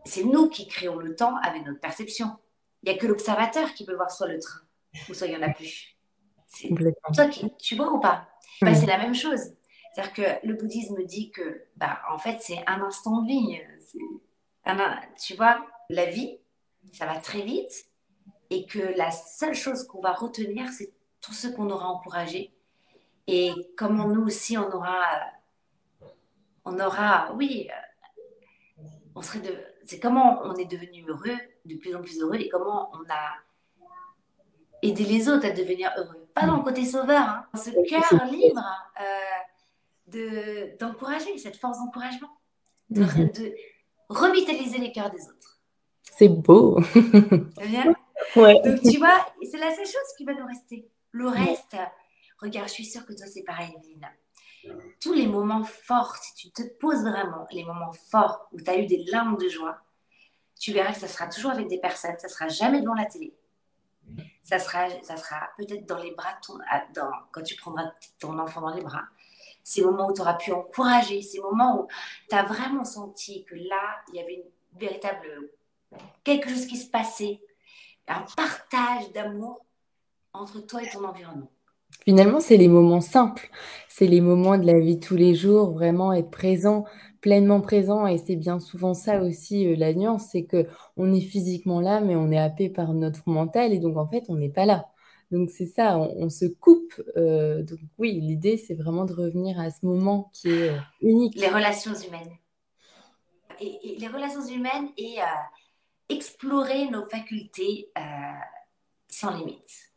[0.06, 2.38] c'est nous qui créons le temps avec notre perception.
[2.84, 4.62] Il n'y a que l'observateur qui peut voir soit le train,
[5.10, 5.98] ou soit il n'y en a plus.
[7.14, 7.28] Toi,
[7.60, 8.28] tu vois ou pas?
[8.62, 9.40] Bah, C'est la même chose.
[9.94, 13.60] C'est-à-dire que le bouddhisme dit que, bah, en fait, c'est un instant de vie.
[15.26, 16.40] tu vois, la vie,
[16.92, 17.86] ça va très vite
[18.50, 22.54] et que la seule chose qu'on va retenir, c'est tout ce qu'on aura encouragé
[23.28, 25.06] et comment nous aussi, on aura,
[26.66, 27.70] on aura, oui,
[29.16, 32.50] on serait de, c'est comment on est devenu heureux, de plus en plus heureux et
[32.50, 33.36] comment on a
[34.82, 37.46] aidé les autres à devenir heureux pas dans le côté sauveur, hein.
[37.56, 38.64] ce cœur libre
[40.14, 42.30] euh, d'encourager, cette force d'encouragement,
[42.90, 43.32] de, mhm.
[43.32, 43.56] de,
[44.10, 45.60] revitaliser les cœurs des autres.
[46.18, 46.80] C'est beau.
[47.62, 47.94] bien
[48.36, 48.60] ouais.
[48.64, 50.90] Donc tu vois, c'est la seule chose qui va nous rester.
[51.12, 51.78] Le reste,
[52.40, 54.10] regarde, je suis sûre que toi c'est pareil, Lina.
[55.00, 58.78] Tous les moments forts, si tu te poses vraiment les moments forts où tu as
[58.78, 59.78] eu des larmes de joie,
[60.60, 63.34] tu verras que ça sera toujours avec des personnes, ça sera jamais devant la télé
[64.50, 66.40] ça sera, ça sera peut-être dans les bras,
[66.96, 69.04] dans, quand tu prendras ton enfant dans les bras.
[69.64, 71.88] Ces moments où tu auras pu encourager, ces moments où
[72.28, 75.52] tu as vraiment senti que là, il y avait une véritable.
[76.24, 77.40] quelque chose qui se passait,
[78.08, 79.64] un partage d'amour
[80.34, 81.52] entre toi et ton environnement.
[82.04, 83.52] Finalement, c'est les moments simples,
[83.88, 86.86] c'est les moments de la vie tous les jours, vraiment être présent,
[87.22, 91.82] pleinement présent et c'est bien souvent ça aussi, euh, la nuance, c'est qu'on est physiquement
[91.82, 94.66] là, mais on est happé par notre mental et donc en fait, on n'est pas
[94.66, 94.88] là.
[95.32, 99.70] Donc c'est ça, on se coupe, euh, donc oui, l'idée, c'est vraiment de revenir à
[99.70, 101.36] ce moment qui est, euh, unique.
[101.36, 102.32] Les relations humaines
[103.62, 105.18] et les relations humaines et
[106.08, 107.92] explorer nos facultés,
[109.10, 109.90] sans limite.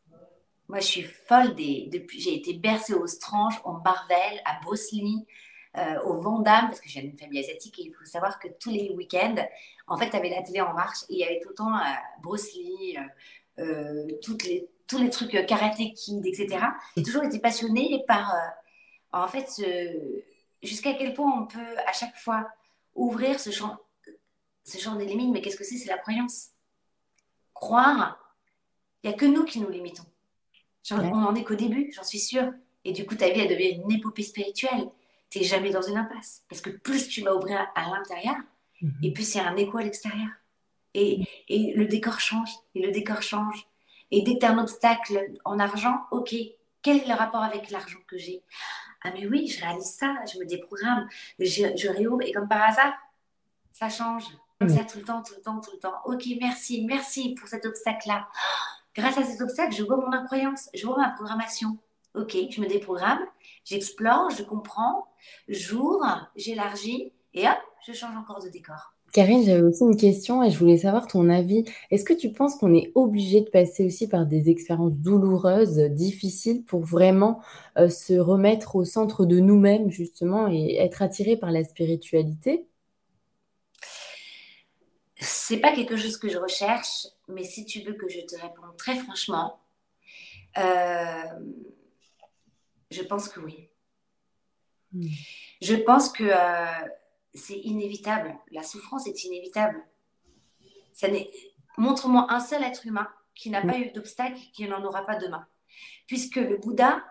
[0.69, 4.91] Moi, je suis folle des depuis j'ai été bercée au Strange, en Marvel, à Bruce
[5.79, 8.71] euh, au Vendôme, parce que j'ai une famille asiatique et il faut savoir que tous
[8.71, 9.37] les week-ends,
[9.87, 11.75] en fait, tu avais la télé en marche et il y avait tout le temps
[11.75, 11.83] euh,
[12.21, 12.99] Bruce Lee,
[13.59, 16.67] euh, toutes les, tous les trucs karaté kid, etc.
[16.97, 18.35] J'ai toujours été passionnée par,
[19.13, 19.49] en fait,
[20.63, 22.49] jusqu'à quel point on peut à chaque fois
[22.95, 23.79] ouvrir ce champ,
[24.65, 25.33] ce champ des limites.
[25.33, 25.79] Mais qu'est-ce que c'est?
[25.79, 26.49] C'est la croyance.
[27.55, 28.37] Croire,
[29.03, 30.05] il n'y a que nous qui nous limitons.
[30.91, 32.53] On n'en est qu'au début, j'en suis sûre.
[32.85, 34.91] Et du coup, ta vie, elle devient une épopée spirituelle
[35.33, 36.43] tu jamais dans une impasse.
[36.49, 38.37] Parce que plus tu vas ouvrir à l'intérieur,
[38.81, 38.93] mhm.
[39.03, 40.29] et plus il y a un écho à l'extérieur.
[40.95, 43.67] Et, et, le décor change, et le décor change.
[44.11, 46.35] Et dès que tu as un obstacle en argent, ok,
[46.83, 48.43] quel est le rapport avec l'argent que j'ai?
[49.03, 52.63] Ah mais oui, je réalise ça, je me déprogramme, je, je réouvre, et comme par
[52.63, 52.93] hasard,
[53.73, 54.25] ça change.
[54.59, 55.95] Comme ça tout le temps, tout le temps, tout le temps.
[56.05, 58.29] Ok, merci, merci pour cet obstacle-là.
[58.95, 61.79] Grâce à cet obstacle, je vois mon incroyance, je vois ma programmation.
[62.15, 63.27] Ok, je me déprogramme,
[63.65, 65.07] j'explore, je comprends,
[65.49, 68.95] j'ouvre, j'élargis et hop, je change encore de décor.
[69.13, 71.65] Karine, j'avais aussi une question et je voulais savoir ton avis.
[71.91, 76.65] Est-ce que tu penses qu'on est obligé de passer aussi par des expériences douloureuses, difficiles,
[76.65, 77.43] pour vraiment
[77.77, 82.67] euh, se remettre au centre de nous-mêmes, justement, et être attiré par la spiritualité?
[85.17, 88.77] C'est pas quelque chose que je recherche, mais si tu veux que je te réponde
[88.79, 89.61] très franchement,
[90.57, 91.23] euh,
[92.93, 93.69] je pense que oui.
[94.93, 95.09] Hmm.
[95.61, 96.89] Je pense que euh,
[97.35, 98.37] c'est inévitable.
[98.51, 99.83] La souffrance est inévitable.
[101.79, 105.47] Montre-moi un seul être humain qui n'a pas eu d'obstacle, qui n'en aura pas demain.
[106.07, 107.03] Puisque le Bouddha,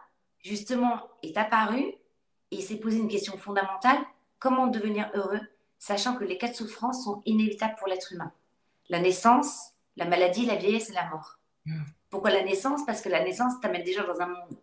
[0.44, 1.96] justement, est apparu
[2.52, 3.98] et s'est posé une question fondamentale
[4.38, 5.42] comment devenir heureux,
[5.80, 8.32] sachant que les quatre souffrances sont inévitables pour l'être humain?
[8.90, 11.40] La naissance, la maladie, la vieillesse et la mort.
[11.66, 11.84] Hmm.
[12.10, 12.86] Pourquoi la naissance?
[12.86, 14.60] Parce que la naissance t'amène déjà dans un monde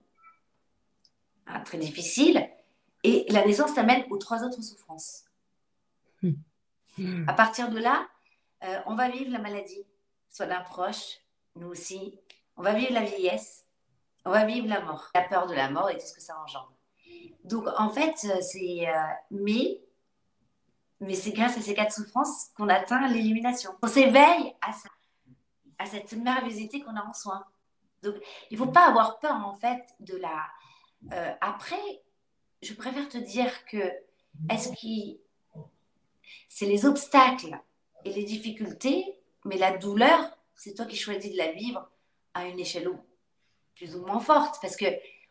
[1.49, 2.49] hein, très difficile
[3.05, 5.25] et la naissance t'amène aux trois autres souffrances
[7.27, 8.07] à partir de là,
[8.65, 9.87] euh, on va vivre la maladie,
[10.29, 11.19] soit d'un proche,
[11.57, 12.19] nous aussi.
[12.57, 13.67] On va vivre la vieillesse,
[14.25, 16.39] on va vivre la mort, la peur de la mort et tout ce que ça
[16.41, 16.73] engendre.
[17.45, 18.93] Donc en fait, euh, c'est euh,
[19.31, 19.81] mais
[21.01, 23.71] mais c'est grâce à ces quatre souffrances qu'on atteint l'illumination.
[23.81, 24.73] On s'éveille à,
[25.79, 27.47] à cette merveillosité qu'on a en soi.
[28.03, 28.17] Donc
[28.51, 30.49] il ne faut pas avoir peur en fait de la.
[31.41, 32.03] Après,
[32.63, 33.93] je préfère te dire que
[34.51, 35.19] est-ce qu'il
[36.49, 37.59] c'est les obstacles
[38.05, 39.05] et les difficultés,
[39.45, 41.89] mais la douleur, c'est toi qui choisis de la vivre
[42.35, 42.91] à une échelle
[43.75, 44.57] plus ou moins forte.
[44.61, 44.87] Parce que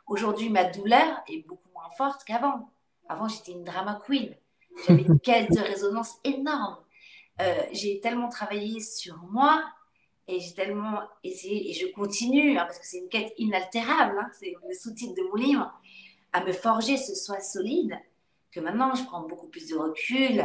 [0.05, 2.69] aujourd'hui, ma douleur est beaucoup moins forte qu'avant.
[3.09, 4.35] Avant, j'étais une drama queen.
[4.85, 6.77] J'avais une caisse de résonance énorme.
[7.41, 9.63] Euh, j'ai tellement travaillé sur moi
[10.27, 14.29] et j'ai tellement essayé, et je continue, hein, parce que c'est une quête inaltérable, hein,
[14.37, 15.73] c'est le sous-titre de mon livre,
[16.33, 17.97] à me forger ce soi solide,
[18.51, 20.43] que maintenant je prends beaucoup plus de recul,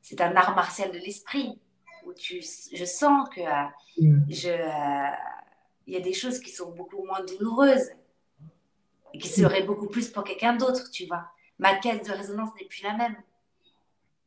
[0.00, 1.58] c'est un art martial de l'esprit
[2.06, 2.40] où tu,
[2.72, 4.30] je sens que euh, mm.
[4.46, 5.10] euh,
[5.86, 7.90] il y a des choses qui sont beaucoup moins douloureuses
[9.12, 11.26] et qui seraient beaucoup plus pour quelqu'un d'autre, tu vois.
[11.58, 13.16] Ma caisse de résonance n'est plus la même.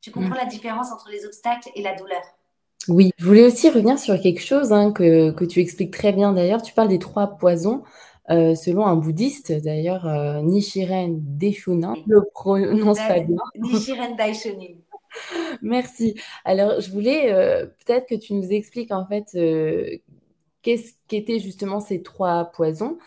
[0.02, 0.38] Tu comprends mm.
[0.38, 2.22] la différence entre les obstacles et la douleur
[2.88, 6.34] Oui, je voulais aussi revenir sur quelque chose hein, que, que, tu expliques très bien
[6.34, 6.62] d'ailleurs.
[6.62, 7.84] Tu parles des trois poisons.
[8.30, 10.06] Euh, selon un bouddhiste, d'ailleurs,
[10.44, 13.38] Nichiren Daishonin, je le prononce pas bien.
[13.56, 14.76] Nichiren Daishonin.
[15.62, 16.16] Merci.
[16.46, 19.98] Alors, je voulais euh, peut-être que tu nous expliques en fait euh,
[20.62, 22.98] qu'est-ce qu'étaient justement ces trois poisons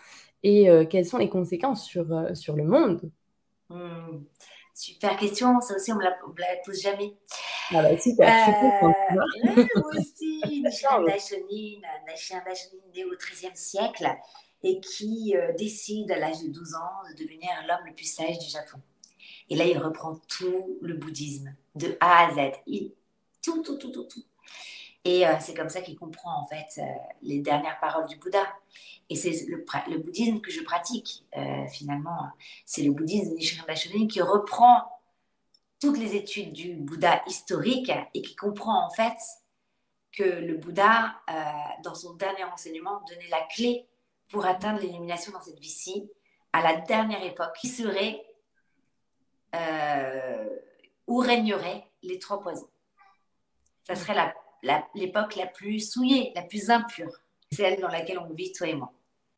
[0.43, 3.11] et euh, quelles sont les conséquences sur, sur le monde.
[3.69, 4.23] Hmm.
[4.77, 7.15] Super question, ça aussi on la, me la pose jamais.
[7.71, 8.87] Ah bah super, euh,
[9.75, 11.81] moi aussi, Daishonin,
[12.93, 14.07] né au XIIIe siècle
[14.61, 18.49] et qui décide à l'âge de 12 ans de devenir l'homme le plus sage du
[18.49, 18.77] Japon.
[19.49, 22.57] Et là, il reprend tout le bouddhisme, de A à Z.
[22.67, 22.91] Il,
[23.41, 24.23] tout, tout, tout, tout, tout.
[25.07, 26.83] Et euh, c'est comme ça qu'il comprend en fait euh,
[27.21, 28.43] les dernières paroles du Bouddha.
[29.09, 32.27] Et c'est le, bouddhisme que je pratique euh, finalement.
[32.65, 34.83] C'est le bouddhisme Nichiren qui reprend
[35.79, 39.15] toutes les études du Bouddha historique et qui comprend en fait
[40.11, 41.15] que le Bouddha,
[41.83, 43.87] dans son dernier enseignement, donnait la clé
[44.27, 46.09] pour atteindre l'illumination dans cette vie-ci
[46.51, 48.25] à la dernière époque, qui serait
[51.05, 52.69] où régneraient les trois poisons.
[53.83, 54.15] Ça serait
[54.95, 57.11] l'époque la, plus souillée, la plus impure,
[57.51, 58.93] celle dans laquelle on vit, toi et moi.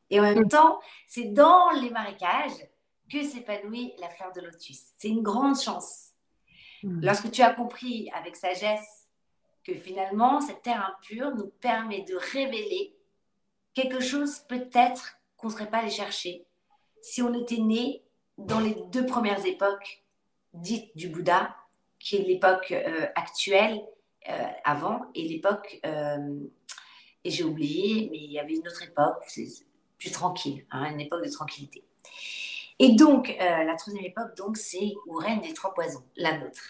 [0.10, 2.68] Et en même temps, c'est dans les marécages
[3.12, 4.80] que s'épanouit la fleur de lotus.
[4.98, 6.10] C'est une grande chance.
[6.84, 7.02] Mm.
[7.04, 9.08] Lorsque tu as compris avec sagesse
[9.64, 12.96] que finalement, cette terre impure nous permet de révéler
[13.74, 16.46] quelque chose peut-être qu'on ne serait pas allé chercher
[17.02, 18.04] si on était né
[18.38, 20.04] dans les deux premières époques
[20.54, 21.56] dites du Bouddha,
[22.00, 23.82] qui est l'époque euh, actuelle
[24.64, 26.40] avant et l'époque, euh,
[27.24, 29.24] et j'ai oublié, mais il y avait une autre époque,
[29.98, 31.84] plus tranquille, hein, une époque de tranquillité.
[32.80, 36.64] Et donc, la troisième époque, donc, c'est où règne les trois poisons, la nôtre.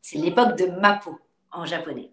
[0.00, 1.18] C'est l'époque de Mapo
[1.50, 2.10] en japonais.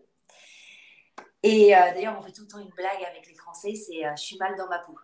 [1.44, 4.38] Et d'ailleurs, on fait tout le temps une blague avec les Français, c'est je suis
[4.38, 4.98] mal dans ma peau.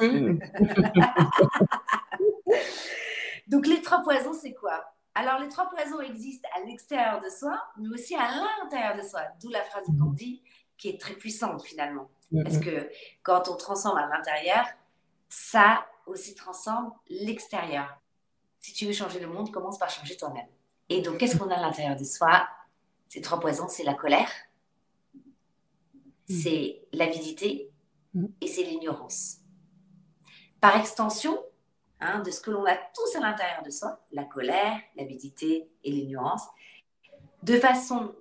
[0.00, 0.38] Mmh.
[3.48, 4.84] Donc les trois poisons, c'est quoi?
[5.18, 8.28] Alors les trois poisons existent à l'extérieur de soi, mais aussi à
[8.62, 9.22] l'intérieur de soi.
[9.40, 10.42] D'où la phrase de Gandhi
[10.76, 12.10] qui est très puissante finalement.
[12.30, 12.42] Mm-hmm.
[12.42, 12.90] Parce que
[13.22, 14.66] quand on transforme à l'intérieur,
[15.30, 17.98] ça aussi transforme l'extérieur.
[18.60, 20.48] Si tu veux changer le monde, commence par changer toi-même.
[20.90, 22.46] Et donc, qu'est-ce qu'on a à l'intérieur de soi?
[23.08, 24.30] Ces trois poisons, c'est la colère,
[25.14, 25.20] mm.
[26.28, 27.70] c'est l'avidité
[28.12, 28.26] mm.
[28.42, 29.38] et c'est l'ignorance.
[30.60, 31.42] Par extension,
[32.00, 35.90] hein, de ce que l'on a tous à l'intérieur de soi, la colère, l'avidité et
[35.90, 36.46] l'ignorance,
[37.42, 38.14] de façon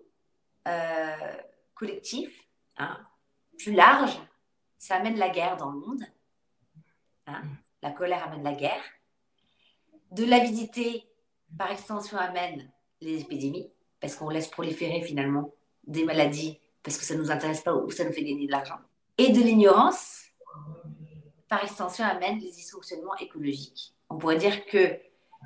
[0.67, 1.37] euh,
[1.73, 2.31] collective,
[2.77, 2.97] hein,
[3.57, 4.17] plus large,
[4.77, 6.03] ça amène la guerre dans le monde.
[7.27, 7.41] Hein.
[7.81, 8.83] La colère amène la guerre.
[10.11, 11.07] De l'avidité,
[11.57, 15.53] par extension, amène les épidémies, parce qu'on laisse proliférer finalement
[15.87, 18.51] des maladies, parce que ça ne nous intéresse pas ou ça nous fait gagner de
[18.51, 18.77] l'argent.
[19.17, 20.25] Et de l'ignorance,
[21.47, 23.95] par extension, amène les dysfonctionnements écologiques.
[24.09, 24.99] On pourrait dire que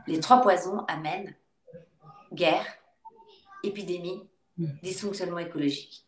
[0.07, 1.35] les trois poisons amènent
[2.31, 2.65] guerre,
[3.63, 6.05] épidémie, dysfonctionnement écologique.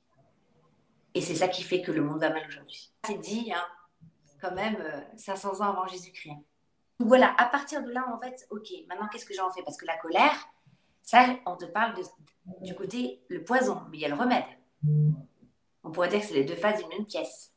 [1.14, 2.92] Et c'est ça qui fait que le monde va mal aujourd'hui.
[3.06, 3.66] C'est dit, hein,
[4.42, 4.78] quand même,
[5.18, 6.38] 500 euh, ans avant Jésus-Christ.
[7.00, 9.64] Donc voilà, à partir de là, en fait, ok, maintenant qu'est-ce que j'en fais?
[9.64, 10.36] Parce que la colère,
[11.02, 11.96] ça, on te parle
[12.62, 14.46] du côté le poison, mais il y a le remède.
[15.84, 17.54] On pourrait dire que c'est les deux faces d'une même pièce.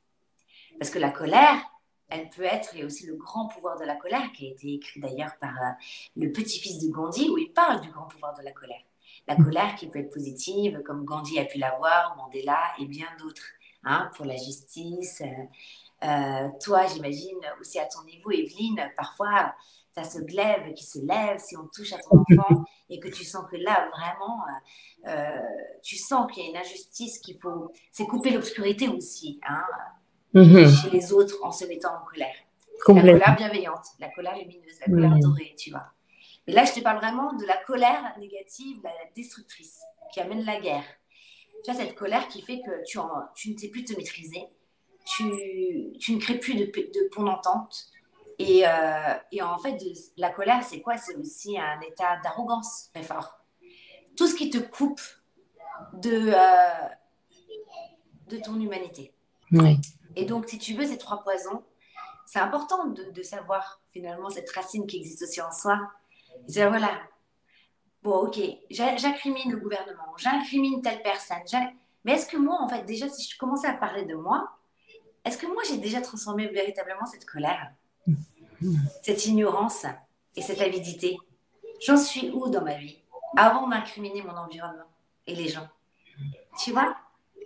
[0.79, 1.61] Parce que la colère,
[2.09, 4.51] elle peut être, il y a aussi le grand pouvoir de la colère, qui a
[4.51, 5.71] été écrit d'ailleurs par euh,
[6.17, 8.83] le petit-fils de Gandhi, où il parle du grand pouvoir de la colère.
[9.27, 13.47] La colère qui peut être positive, comme Gandhi a pu l'avoir, Mandela et bien d'autres,
[13.85, 15.23] hein, pour la justice.
[15.23, 19.55] Euh, euh, toi, j'imagine aussi à ton niveau, Evelyne, parfois,
[19.95, 23.09] tu as ce glaive qui se lève si on touche à ton enfant et que
[23.09, 24.45] tu sens que là, vraiment,
[25.83, 27.73] tu sens qu'il y a une injustice qu'il faut.
[27.91, 29.65] C'est couper l'obscurité aussi, hein,
[30.35, 30.69] mhm.
[30.69, 32.35] chez les autres en se mettant en colère.
[32.87, 35.87] La colère bienveillante, la colère lumineuse, la colère dorée, tu vois.
[36.47, 39.81] Mais là, je te parle vraiment de la colère négative, la destructrice,
[40.13, 40.85] qui amène la guerre.
[41.65, 42.99] Tu as cette colère qui fait que tu,
[43.35, 44.45] tu ne sais plus te maîtriser,
[45.05, 45.25] tu,
[45.99, 47.87] tu ne crées plus de, de pont d'entente.
[48.39, 49.79] Et, euh, et, en fait,
[50.17, 50.97] la colère, c'est quoi?
[50.97, 53.39] C'est aussi un état d'arrogance très fort.
[54.17, 55.01] Tout ce qui te coupe
[55.95, 56.89] de, euh,
[58.29, 59.13] de ton humanité.
[59.53, 59.79] Oui.
[60.17, 61.63] Et donc, si tu veux, ces trois poisons,
[62.27, 65.79] c'est important de, savoir finalement cette racine qui existe aussi en soi.
[66.49, 66.91] Dire voilà,
[68.03, 68.39] bon, ok,
[68.71, 71.39] j'incrimine le gouvernement, j'incrimine telle personne,
[72.05, 74.51] mais est-ce que moi, en fait, déjà, si je commençais à parler de moi,
[75.25, 77.73] est-ce que moi, j'ai déjà transformé véritablement cette colère,
[79.03, 79.87] cette ignorance
[80.37, 81.17] et cette avidité?
[81.81, 82.99] J'en suis où dans ma vie
[83.37, 84.91] avant d'incriminer mon environnement
[85.27, 85.69] et les gens?
[86.63, 86.95] Tu vois?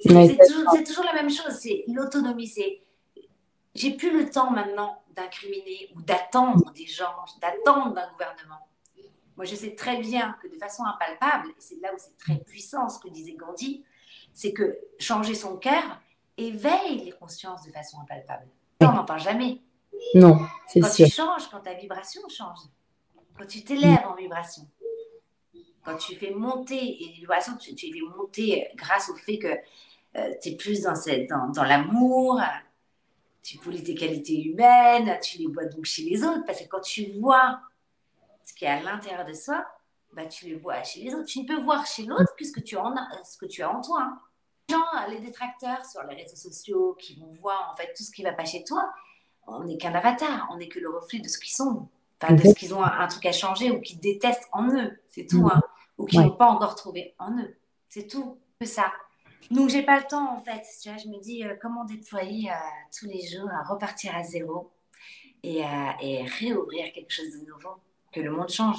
[0.00, 2.82] C'est toujours, toujours, la même chose, c'est l'autonomie, c'est
[3.74, 8.68] j'ai plus le temps maintenant d'incriminer ou d'attendre des gens, d'attendre d'un gouvernement.
[9.37, 12.38] Moi, je sais très bien que de façon impalpable, et c'est là où c'est très
[12.42, 13.84] puissant ce que disait Gandhi,
[14.32, 16.00] c'est que changer son cœur
[16.37, 18.48] éveille les consciences de façon impalpable.
[18.80, 19.61] on n'en parle jamais.
[20.14, 20.88] Non, c'est sûr.
[20.88, 22.58] Quand tu changes, quand ta vibration change,
[23.37, 24.66] quand tu t'élèves en vibration,
[25.84, 29.56] quand tu fais monter, et les vibrations, tu, tu fais monter grâce au fait que
[30.18, 30.94] euh, tu es plus dans,
[31.28, 32.40] dans, dans l'amour,
[33.42, 36.81] tu polis tes qualités humaines, tu les vois donc chez les autres, parce que quand
[36.81, 37.61] tu vois
[38.44, 39.66] ce qui est à l'intérieur de soi,
[40.12, 41.26] bah, tu le vois chez les autres.
[41.26, 43.62] Tu ne peux voir chez l'autre que ce que tu, en as, ce que tu
[43.62, 44.00] as en toi.
[44.02, 44.18] Hein.
[44.68, 48.11] Les gens, les détracteurs sur les réseaux sociaux qui vont voir en fait tout ce
[48.11, 48.92] qui ne va pas chez toi,
[49.46, 51.88] on n'est qu'un avatar, on n'est que le reflet de ce qu'ils sont,
[52.20, 55.26] enfin, de ce qu'ils ont un, truc à changer ou qu'ils détestent en eux, c'est
[55.26, 55.61] tout, hein.
[55.96, 57.57] ou qu'ils n'ont pas encore trouvé en eux,
[57.88, 58.92] c'est tout, que ça.
[59.51, 62.51] Donc j'ai pas le temps en fait, tu vois, je me dis euh, comment déployer
[62.51, 62.55] euh,
[62.98, 64.70] tous les jours à repartir à zéro
[65.42, 65.62] et,
[66.03, 67.77] et réouvrir quelque chose de nouveau
[68.12, 68.79] que le monde change.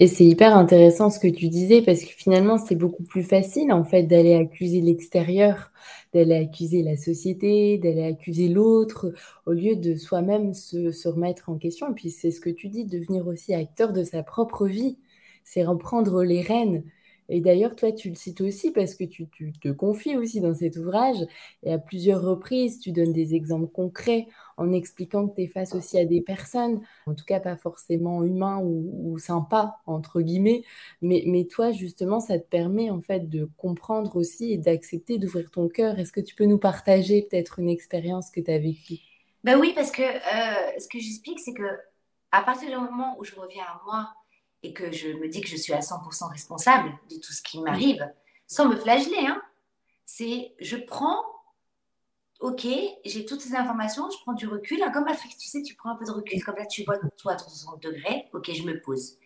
[0.00, 3.72] Et c'est hyper intéressant ce que tu disais parce que finalement, c'est beaucoup plus facile
[3.72, 5.72] en fait d'aller accuser l'extérieur,
[6.14, 9.12] d'aller accuser la société, d'aller accuser l'autre,
[9.44, 11.90] au lieu de soi-même se, se, remettre en question.
[11.90, 14.98] Et puis c'est ce que tu dis, devenir aussi acteur de sa propre vie,
[15.42, 16.84] c'est reprendre les rênes
[17.28, 20.76] et d'ailleurs, toi, tu le cites aussi parce que tu, te confies aussi dans cet
[20.76, 21.18] ouvrage
[21.62, 25.74] et à plusieurs reprises, tu donnes des exemples concrets en expliquant que tu es face
[25.74, 30.62] aussi à des personnes, en tout cas pas forcément humains ou, sympas, entre guillemets,
[31.02, 35.50] mais, mais toi, justement, ça te permet en fait de comprendre aussi et d'accepter d'ouvrir
[35.50, 35.98] ton cœur.
[35.98, 38.98] Est-ce que tu peux nous partager peut-être une expérience que tu as vécue?
[39.44, 41.62] Ben oui, parce que euh, ce que j'explique, c'est que
[42.32, 44.12] à partir du moment où je reviens à moi,
[44.62, 47.60] et que je me dis que je suis à 100% responsable de tout ce qui
[47.60, 48.06] m'arrive,
[48.46, 49.40] sans me flageller, hein,
[50.04, 51.22] c'est je prends,
[52.40, 52.66] ok,
[53.04, 55.90] j'ai toutes ces informations, je prends du recul, hein, comme Patrick, tu sais, tu prends
[55.90, 58.80] un peu de recul, comme là tu vois toi à 360 degrés, ok, je me
[58.80, 59.16] pose.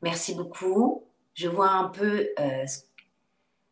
[0.00, 1.04] Merci beaucoup,
[1.34, 2.66] je vois un peu euh,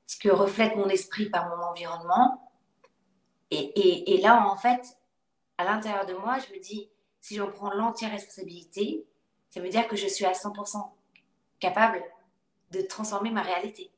[0.07, 2.51] ce que reflète mon esprit par mon environnement.
[3.53, 4.97] Et, là, en fait,
[5.59, 6.89] à l'intérieur de moi, je me dis,
[7.21, 9.07] si j'en prends l'entière responsabilité,
[9.51, 10.89] ça veut dire que je suis à 100%
[11.59, 12.03] capable
[12.71, 13.91] de transformer ma réalité.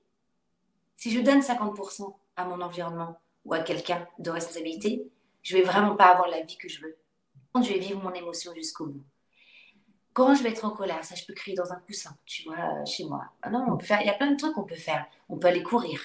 [0.96, 5.06] Si je donne 50% à mon environnement ou à quelqu'un de responsabilité,
[5.42, 6.96] je vais vraiment pas avoir la vie que je veux.
[7.56, 9.04] Je vais vivre mon émotion jusqu'au bout.
[10.14, 12.84] Quand je vais être en colère, ça, je peux crier dans un coussin, tu vois,
[12.84, 13.24] chez moi.
[13.42, 15.06] Ah non, on peut faire, il y a plein de trucs qu'on peut faire.
[15.28, 16.00] On peut aller courir.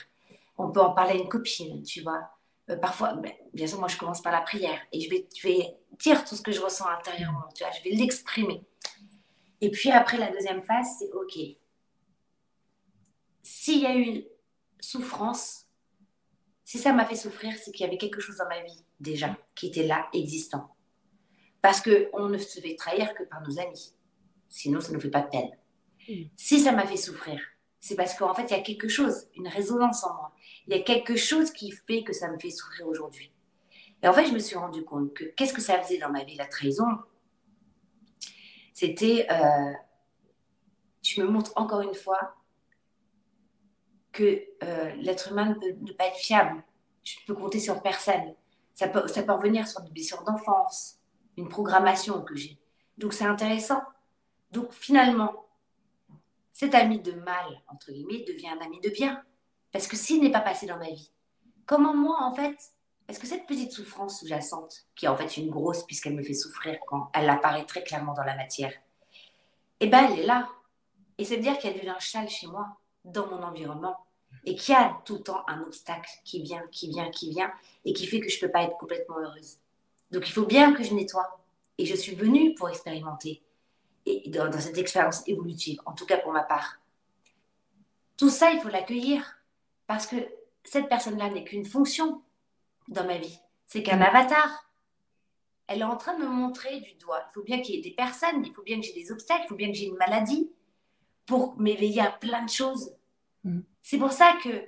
[0.58, 2.30] On peut en parler à une copine, tu vois.
[2.70, 5.48] Euh, parfois, ben, bien sûr, moi, je commence par la prière et je vais, je
[5.48, 8.64] vais dire tout ce que je ressens intérieurement, tu vois, je vais l'exprimer.
[9.62, 11.38] Et puis après, la deuxième phase, c'est OK.
[13.44, 14.24] S'il y a eu
[14.80, 15.68] souffrance,
[16.64, 19.38] si ça m'a fait souffrir, c'est qu'il y avait quelque chose dans ma vie déjà
[19.56, 20.76] qui était là, existant.
[21.62, 23.94] Parce qu'on ne se fait trahir que par nos amis.
[24.50, 25.52] Sinon, ça ne nous fait pas de peine.
[26.08, 26.30] Hmm.
[26.36, 27.40] Si ça m'a fait souffrir,
[27.80, 30.34] c'est parce qu'en fait, il y a quelque chose, une résonance en moi.
[30.68, 33.32] Il y a quelque chose qui fait que ça me fait souffrir aujourd'hui.
[34.04, 36.24] Et en fait, je me suis rendu compte que qu'est-ce que ça faisait dans ma
[36.24, 36.86] vie, la trahison?
[38.80, 39.74] C'était, euh,
[41.02, 42.36] tu me montres encore une fois
[44.12, 46.64] que euh, l'être humain ne peut, pas être fiable.
[47.04, 48.36] Je peux compter sur personne.
[48.76, 51.00] Ça peut, ça peut revenir sur des blessures d'enfance,
[51.38, 52.60] une programmation que j'ai.
[53.00, 53.82] Donc c'est intéressant.
[54.52, 55.48] Donc finalement,
[56.54, 59.24] cet ami de mal, entre guillemets, devient un ami de bien.
[59.72, 61.12] Parce que s'il n'est pas passé dans ma vie,
[61.66, 62.60] comment moi, en fait,
[63.08, 66.34] est-ce que cette petite souffrance sous-jacente, qui est en fait une grosse puisqu'elle me fait
[66.34, 68.74] souffrir quand elle apparaît très clairement dans la matière,
[69.80, 70.50] eh ben elle est là.
[71.18, 73.98] Et veut dire qu'il y a du linge sale chez moi, dans mon environnement,
[74.46, 77.52] et qu'il y a tout le temps un obstacle qui vient, qui vient, qui vient,
[77.86, 79.58] et qui fait que je ne peux pas être complètement heureuse.
[80.12, 81.40] Donc il faut bien que je nettoie.
[81.80, 83.42] Et je suis venue pour expérimenter,
[84.06, 86.80] et dans cette expérience évolutive, en tout cas pour ma part.
[88.18, 89.40] Tout ça, il faut l'accueillir,
[89.86, 90.16] parce que
[90.64, 92.22] cette personne-là n'est qu'une fonction
[92.88, 93.40] dans ma vie.
[93.66, 94.66] C'est qu'un avatar.
[95.68, 97.22] Elle est en train de me montrer du doigt.
[97.30, 99.44] Il faut bien qu'il y ait des personnes, il faut bien que j'ai des obstacles,
[99.46, 100.50] il faut bien que j'ai une maladie
[101.26, 102.96] pour m'éveiller à plein de choses.
[103.44, 103.60] Mm.
[103.82, 104.66] C'est pour ça que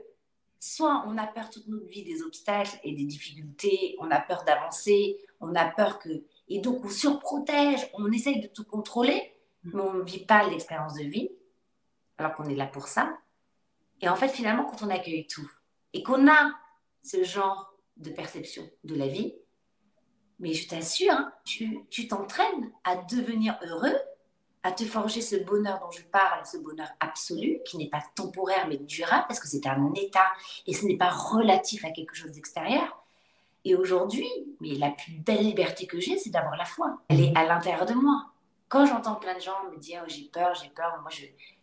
[0.60, 4.44] soit on a peur toute notre vie des obstacles et des difficultés, on a peur
[4.44, 6.10] d'avancer, on a peur que...
[6.50, 9.72] Et donc on surprotège, on essaye de tout contrôler, mm.
[9.74, 11.30] mais on ne vit pas l'expérience de vie,
[12.18, 13.18] alors qu'on est là pour ça.
[14.02, 15.50] Et en fait, finalement, quand on accueille tout
[15.94, 16.52] et qu'on a
[17.04, 17.69] ce genre
[18.00, 19.36] de perception de la vie,
[20.40, 23.96] mais je t'assure, hein, tu t'entraînes à devenir heureux
[24.64, 28.68] à te forger ce bonheur dont je parle, ce bonheur absolu, qui n'est pas temporaire
[28.68, 30.28] mais durable, parce que c'est un état
[30.68, 33.04] et ce n'est pas relatif à quelque chose d'extérieur.
[33.66, 34.30] Et aujourd'hui,
[34.60, 37.00] mais la plus belle liberté que j'ai, c'est d'avoir la foi.
[37.10, 38.32] Elle est à l'intérieur de moi.
[38.68, 41.10] Quand j'entends plein de gens me dire oh, j'ai peur, j'ai peur, moi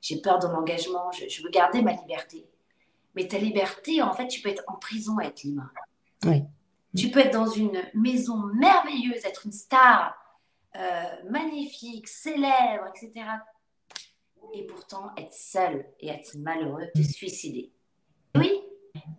[0.00, 2.46] j'ai peur de l'engagement, je, je, veux garder ma liberté.
[3.14, 5.64] Mais ta liberté, en fait, tu peux être en prison à être libre.
[6.24, 6.42] Oui.
[6.96, 10.14] Tu peux être dans une maison merveilleuse, être une star,
[10.76, 13.26] euh, magnifique, célèbre, etc.
[14.54, 17.72] Et pourtant être seul et être malheureux, te suicider.
[18.34, 18.60] Oui,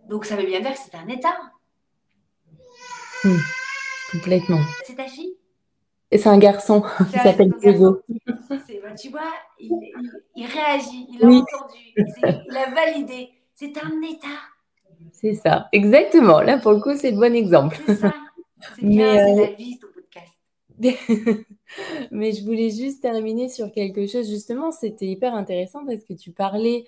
[0.08, 1.36] donc ça veut bien dire que c'est un état.
[3.24, 3.38] Hmm.
[4.12, 4.62] complètement.
[4.86, 5.36] C'est ta fille?
[6.10, 8.02] Et c'est un garçon qui s'appelle Hugo.
[8.88, 13.30] Bah, tu vois, il, réagit, il a entendu, il a validé.
[13.54, 14.40] C'est un état.
[15.14, 16.42] C'est ça, exactement.
[16.42, 17.80] Là, pour le coup, c'est le bon exemple.
[17.86, 18.14] C'est ça.
[18.76, 20.38] C'est bien, c'est euh, la vie, ton podcast.
[22.12, 24.30] Mais je voulais juste terminer sur quelque chose.
[24.30, 26.86] Justement, c'était hyper intéressant parce que tu parlais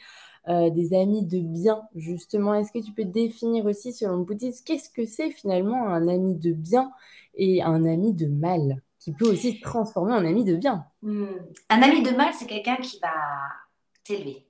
[0.47, 2.53] euh, des amis de bien, justement.
[2.53, 6.35] Est-ce que tu peux définir aussi, selon le bouddhisme, qu'est-ce que c'est finalement un ami
[6.35, 6.91] de bien
[7.35, 10.85] et un ami de mal, qui peut aussi se transformer en ami de bien?
[11.01, 11.25] Hmm.
[11.69, 13.13] Un ami de mal, c'est quelqu'un qui va
[14.03, 14.47] t'élever,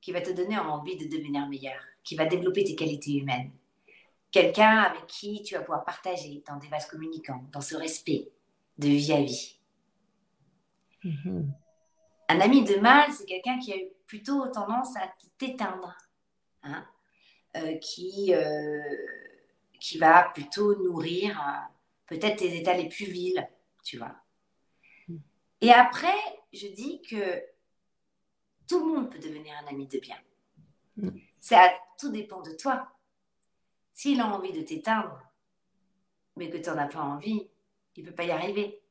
[0.00, 3.50] qui va te donner envie de devenir meilleur, qui va développer tes qualités humaines.
[4.30, 8.30] Quelqu'un avec qui tu vas pouvoir partager dans des vases communicants, dans ce respect,
[8.78, 9.58] de vie à vie.
[11.02, 11.52] Mhm.
[12.28, 15.96] Un ami de mal, c'est quelqu'un qui a eu plutôt tendance à t'éteindre,
[16.62, 16.86] hein,
[17.56, 18.82] euh, qui, euh,
[19.80, 21.72] qui va plutôt nourrir euh,
[22.06, 23.48] peut-être tes états les plus vils,
[23.84, 24.14] tu vois.
[25.08, 25.20] Mhm.
[25.60, 26.18] Et après,
[26.52, 27.42] je dis que
[28.68, 30.18] tout le monde peut devenir un ami de bien.
[30.98, 31.20] Mhm.
[31.46, 32.88] Ça, tout dépend de toi.
[33.92, 35.22] S'il a envie de t'éteindre,
[36.34, 37.48] mais que tu n'en as pas envie,
[37.94, 38.82] il ne peut pas y arriver.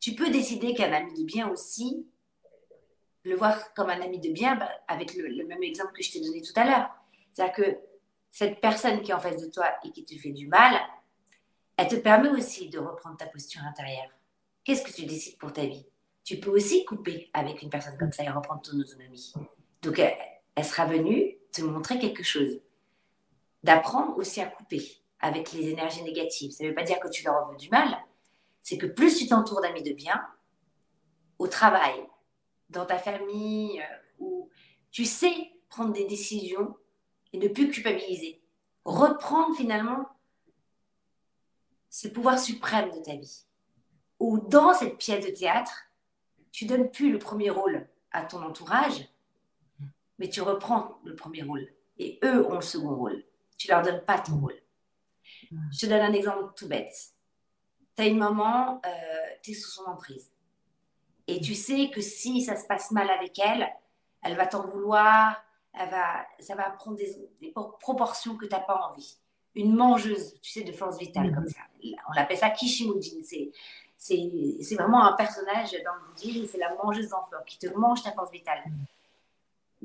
[0.00, 2.04] Tu peux décider qu'un ami de bien aussi,
[3.22, 6.20] le voir comme un ami de bien, bah, avec le, même exemple que je t'ai
[6.20, 6.90] donné tout à l'heure.
[7.30, 7.78] C'est-à-dire que
[8.32, 10.74] cette personne qui est en face de toi et qui te fait du mal,
[11.76, 14.10] elle te permet aussi de reprendre ta posture intérieure.
[14.64, 15.86] Qu'est-ce que tu décides pour ta vie?
[16.24, 19.32] Tu peux aussi couper avec une personne comme ça et reprendre ton autonomie.
[19.80, 20.16] Donc, elle,
[20.56, 22.60] elle sera venue te montrer quelque chose.
[23.62, 24.82] D'apprendre aussi à couper
[25.20, 26.52] avec les énergies négatives.
[26.52, 27.96] Ça ne veut pas dire que tu leur veux du mal,
[28.62, 30.22] c'est que plus tu t'entoures d'amis de bien,
[31.38, 31.94] au travail,
[32.68, 34.50] dans ta famille, euh, où
[34.90, 36.76] tu sais prendre des décisions
[37.32, 38.42] et ne plus culpabiliser.
[38.84, 40.08] Reprendre finalement
[41.88, 43.44] ce pouvoir suprême de ta vie.
[44.20, 45.84] Ou dans cette pièce de théâtre,
[46.52, 49.08] tu donnes plus le premier rôle à ton entourage,
[50.18, 51.66] mais tu reprends le premier rôle.
[51.98, 53.24] Et eux ont le second rôle.
[53.58, 54.60] Tu leur donnes pas ton rôle.
[55.72, 56.94] Je te donne un exemple tout bête.
[57.96, 58.90] Tu as une maman, euh,
[59.42, 60.30] tu es sous son emprise.
[61.26, 63.68] Et tu sais que si ça se passe mal avec elle,
[64.22, 65.42] elle va t'en vouloir,
[65.72, 69.18] elle va, ça va prendre des, proportions que tu n'as pas envie.
[69.54, 71.60] Une mangeuse, tu sais, de force vitale, comme ça.
[72.08, 73.20] On l'appelle ça Kishimujin.
[73.22, 73.52] C'est,
[73.96, 78.12] c'est, vraiment un personnage dans le bouddhisme, c'est la mangeuse d'enfants qui te mange ta
[78.12, 78.62] force vitale.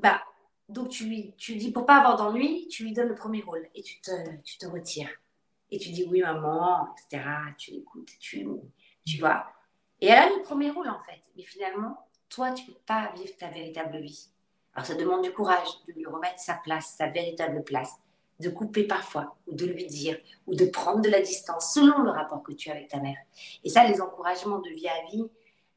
[0.02, 0.22] Bah,
[0.70, 3.68] donc tu lui, tu dis, pour pas avoir d'ennui, tu lui donnes le premier rôle
[3.76, 4.12] et tu te,
[4.44, 5.10] tu te retires.
[5.72, 7.24] Et tu dis oui maman, etc.
[7.58, 8.48] Tu l'écoutes, tu,
[9.06, 9.48] tu vois.
[10.02, 11.22] Et elle a le premier rôle en fait.
[11.36, 14.30] Mais finalement, toi, tu peux pas vivre ta véritable vie.
[14.74, 17.96] Alors ça demande du courage de lui remettre sa place, sa véritable place,
[18.40, 22.12] de couper parfois, ou de lui dire, ou de prendre de la distance selon le
[22.12, 23.18] rapport que tu as avec ta mère.
[23.64, 25.26] Et ça, les encouragements de vie à vie,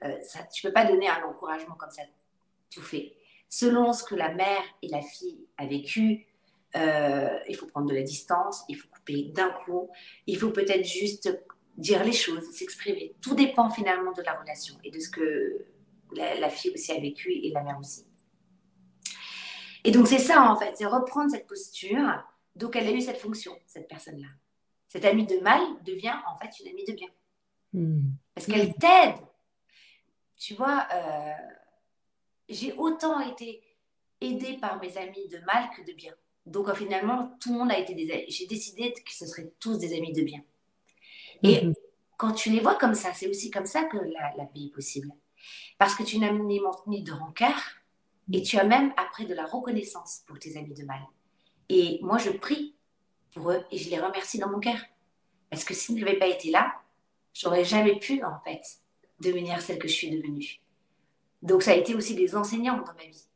[0.05, 2.03] euh, ça, tu peux pas donner un encouragement comme ça
[2.73, 3.14] tout fait.
[3.55, 6.27] Selon ce que la mère et la fille a vécu,
[6.75, 9.91] euh, il faut prendre de la distance, il faut couper d'un coup,
[10.27, 11.39] il faut peut-être juste
[11.77, 13.15] dire les choses, s'exprimer.
[13.21, 15.67] Tout dépend finalement de la relation et de ce que
[16.17, 18.07] la, fille aussi a vécu et la mère aussi.
[19.85, 22.25] Et donc c'est ça en fait, c'est reprendre cette posture.
[22.57, 24.29] Donc elle a eu cette fonction, cette personne-là.
[24.89, 27.09] Cette amie de mal devient en fait une amie de bien.
[27.75, 28.13] Hmm.
[28.35, 29.17] Parce qu'elle t'aide.
[30.39, 31.33] Tu vois, euh,
[32.49, 33.62] j'ai autant été
[34.20, 36.12] aidée par mes amis de mal que de bien.
[36.47, 38.24] Donc finalement, tout le monde a été des amis.
[38.28, 40.43] J'ai décidé que ce seraient tous des amis de bien.
[41.43, 41.74] Et mhm.
[42.16, 44.74] quand tu les vois comme ça, c'est aussi comme ça que la, la paix est
[44.74, 45.12] possible.
[45.78, 47.57] Parce que tu n'alimentes ni de rancœur
[48.32, 51.01] et tu as même après de la reconnaissance pour tes amis de mal.
[51.68, 52.76] Et moi, je prie
[53.32, 54.78] pour eux et je les remercie dans mon cœur.
[55.51, 56.74] Parce que s'ils n'avaient pas été là,
[57.34, 58.62] j'aurais jamais pu, en fait,
[59.20, 60.61] devenir celle que je suis devenue.
[61.43, 63.26] Donc, ça a été aussi des enseignants dans ma vie.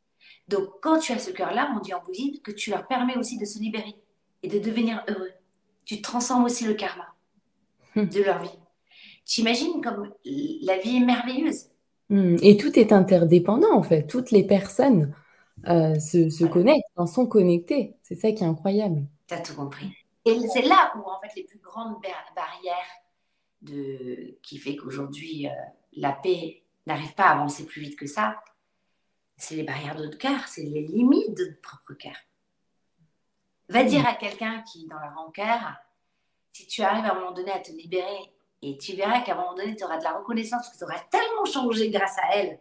[0.47, 3.37] Donc, quand tu as ce cœur-là, on dit en bouddhisme que tu leur permets aussi
[3.37, 3.95] de se libérer
[4.43, 5.31] et de devenir heureux.
[5.85, 7.13] Tu transformes aussi le karma
[7.95, 8.05] hmm.
[8.05, 8.59] de leur vie.
[9.25, 11.65] Tu imagines comme la vie est merveilleuse.
[12.09, 12.37] Hmm.
[12.41, 14.07] Et tout est interdépendant, en fait.
[14.07, 15.13] Toutes les personnes
[15.67, 17.95] euh, se, connectent, en sont connectées.
[18.03, 19.05] C'est ça qui est incroyable.
[19.27, 19.91] Tu as tout compris.
[20.23, 21.95] Et c'est là où, en fait, les plus grandes
[22.35, 22.73] barrières
[23.61, 24.37] de...
[24.43, 25.51] qui fait qu'aujourd'hui, euh,
[25.93, 28.41] la paix n'arrive pas à avancer plus vite que ça,
[29.35, 32.15] c'est les barrières de notre cœur, c'est les limites de notre propre cœur.
[33.69, 35.75] Va dire à quelqu'un qui est dans la rancœur,
[36.53, 38.33] si tu arrives à un moment donné à te libérer,
[38.63, 40.99] et tu verras qu'à un moment donné, tu auras de la reconnaissance, que tu auras
[41.11, 42.59] tellement changé grâce à elle,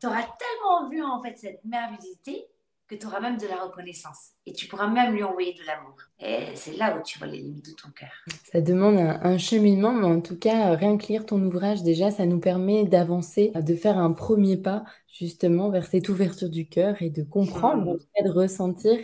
[0.00, 2.48] tu auras tellement vu en fait cette merveilleusité
[2.90, 5.94] que tu auras même de la reconnaissance et tu pourras même lui envoyer de l'amour.
[6.18, 8.10] Et c'est là où tu vois les limites de ton cœur.
[8.52, 12.26] Ça demande un, cheminement, mais en tout cas, rien que lire ton ouvrage, déjà, ça
[12.26, 17.10] nous permet d'avancer, de faire un premier pas justement vers cette ouverture du cœur et
[17.10, 18.24] de comprendre, mmh.
[18.24, 18.98] de ressentir.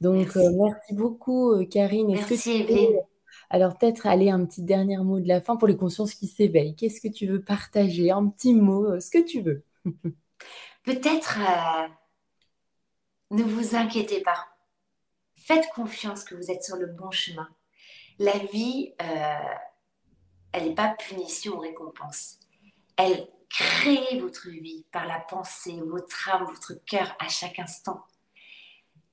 [0.00, 2.08] Donc, merci, euh, merci beaucoup, euh, Karine.
[2.08, 2.98] Merci, Evelyne.
[3.52, 6.76] Alors peut-être aller un petit dernier mot de la fin pour les consciences qui s'éveillent.
[6.76, 8.10] Qu'est-ce que tu veux partager?
[8.10, 9.64] Un petit mot, euh, ce que tu veux.
[10.84, 11.38] Peut-être
[13.30, 14.48] ne vous inquiétez pas.
[15.36, 17.48] Faites confiance que vous êtes sur le bon chemin.
[18.18, 19.54] La vie, euh,
[20.52, 22.38] elle n'est pas punition ou récompense.
[22.96, 28.04] Elle crée votre vie par la pensée, votre âme, votre cœur à chaque instant.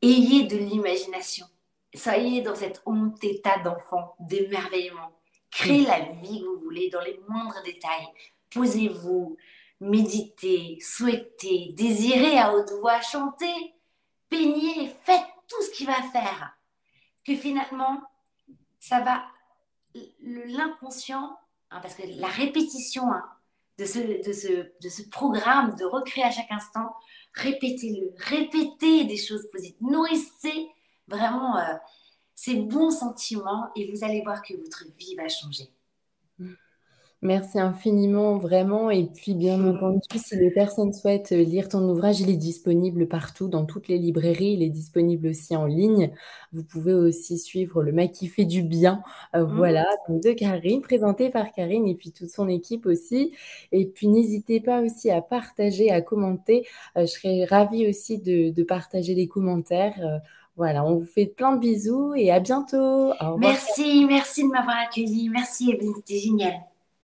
[0.01, 1.47] Ayez de l'imagination.
[1.95, 5.17] Soyez dans cet honte état d'enfant, d'émerveillement.
[5.49, 8.07] Créez la vie que vous voulez dans les moindres détails.
[8.51, 9.37] Posez-vous,
[9.79, 13.73] méditez, souhaitez, désirez à haute voix, chantez
[14.29, 16.57] peignez, faites tout ce qu'il va faire.
[17.25, 18.01] Que finalement,
[18.79, 19.25] ça va,
[20.21, 21.37] l'inconscient,
[21.71, 23.23] hein, parce que la répétition hein,
[23.77, 26.93] de, ce, de, ce, de ce programme de recréer à chaque instant,
[27.33, 30.69] répétez-le, répétez des choses positives, nourrissez
[31.07, 31.73] vraiment euh,
[32.35, 35.71] ces bons sentiments et vous allez voir que votre vie va changer.
[37.23, 38.91] Merci infiniment, vraiment.
[38.91, 43.07] Et puis, bien entendu, si les personnes souhaitent euh, lire ton ouvrage, il est disponible
[43.07, 44.53] partout, dans toutes les librairies.
[44.53, 46.11] Il est disponible aussi en ligne.
[46.53, 49.01] Vous pouvez aussi suivre Le Mec qui fait du bien.
[49.35, 49.55] Euh, mmh.
[49.55, 53.33] Voilà, de Karine, présenté par Karine et puis toute son équipe aussi.
[53.71, 56.67] Et puis, n'hésitez pas aussi à partager, à commenter.
[56.97, 60.21] Euh, je serais ravie aussi de, partager les commentaires.
[60.55, 63.13] Voilà, on vous fait plein de bisous et à bientôt.
[63.39, 65.29] Merci, merci de m'avoir accueilli.
[65.29, 66.53] Merci, c'était génial.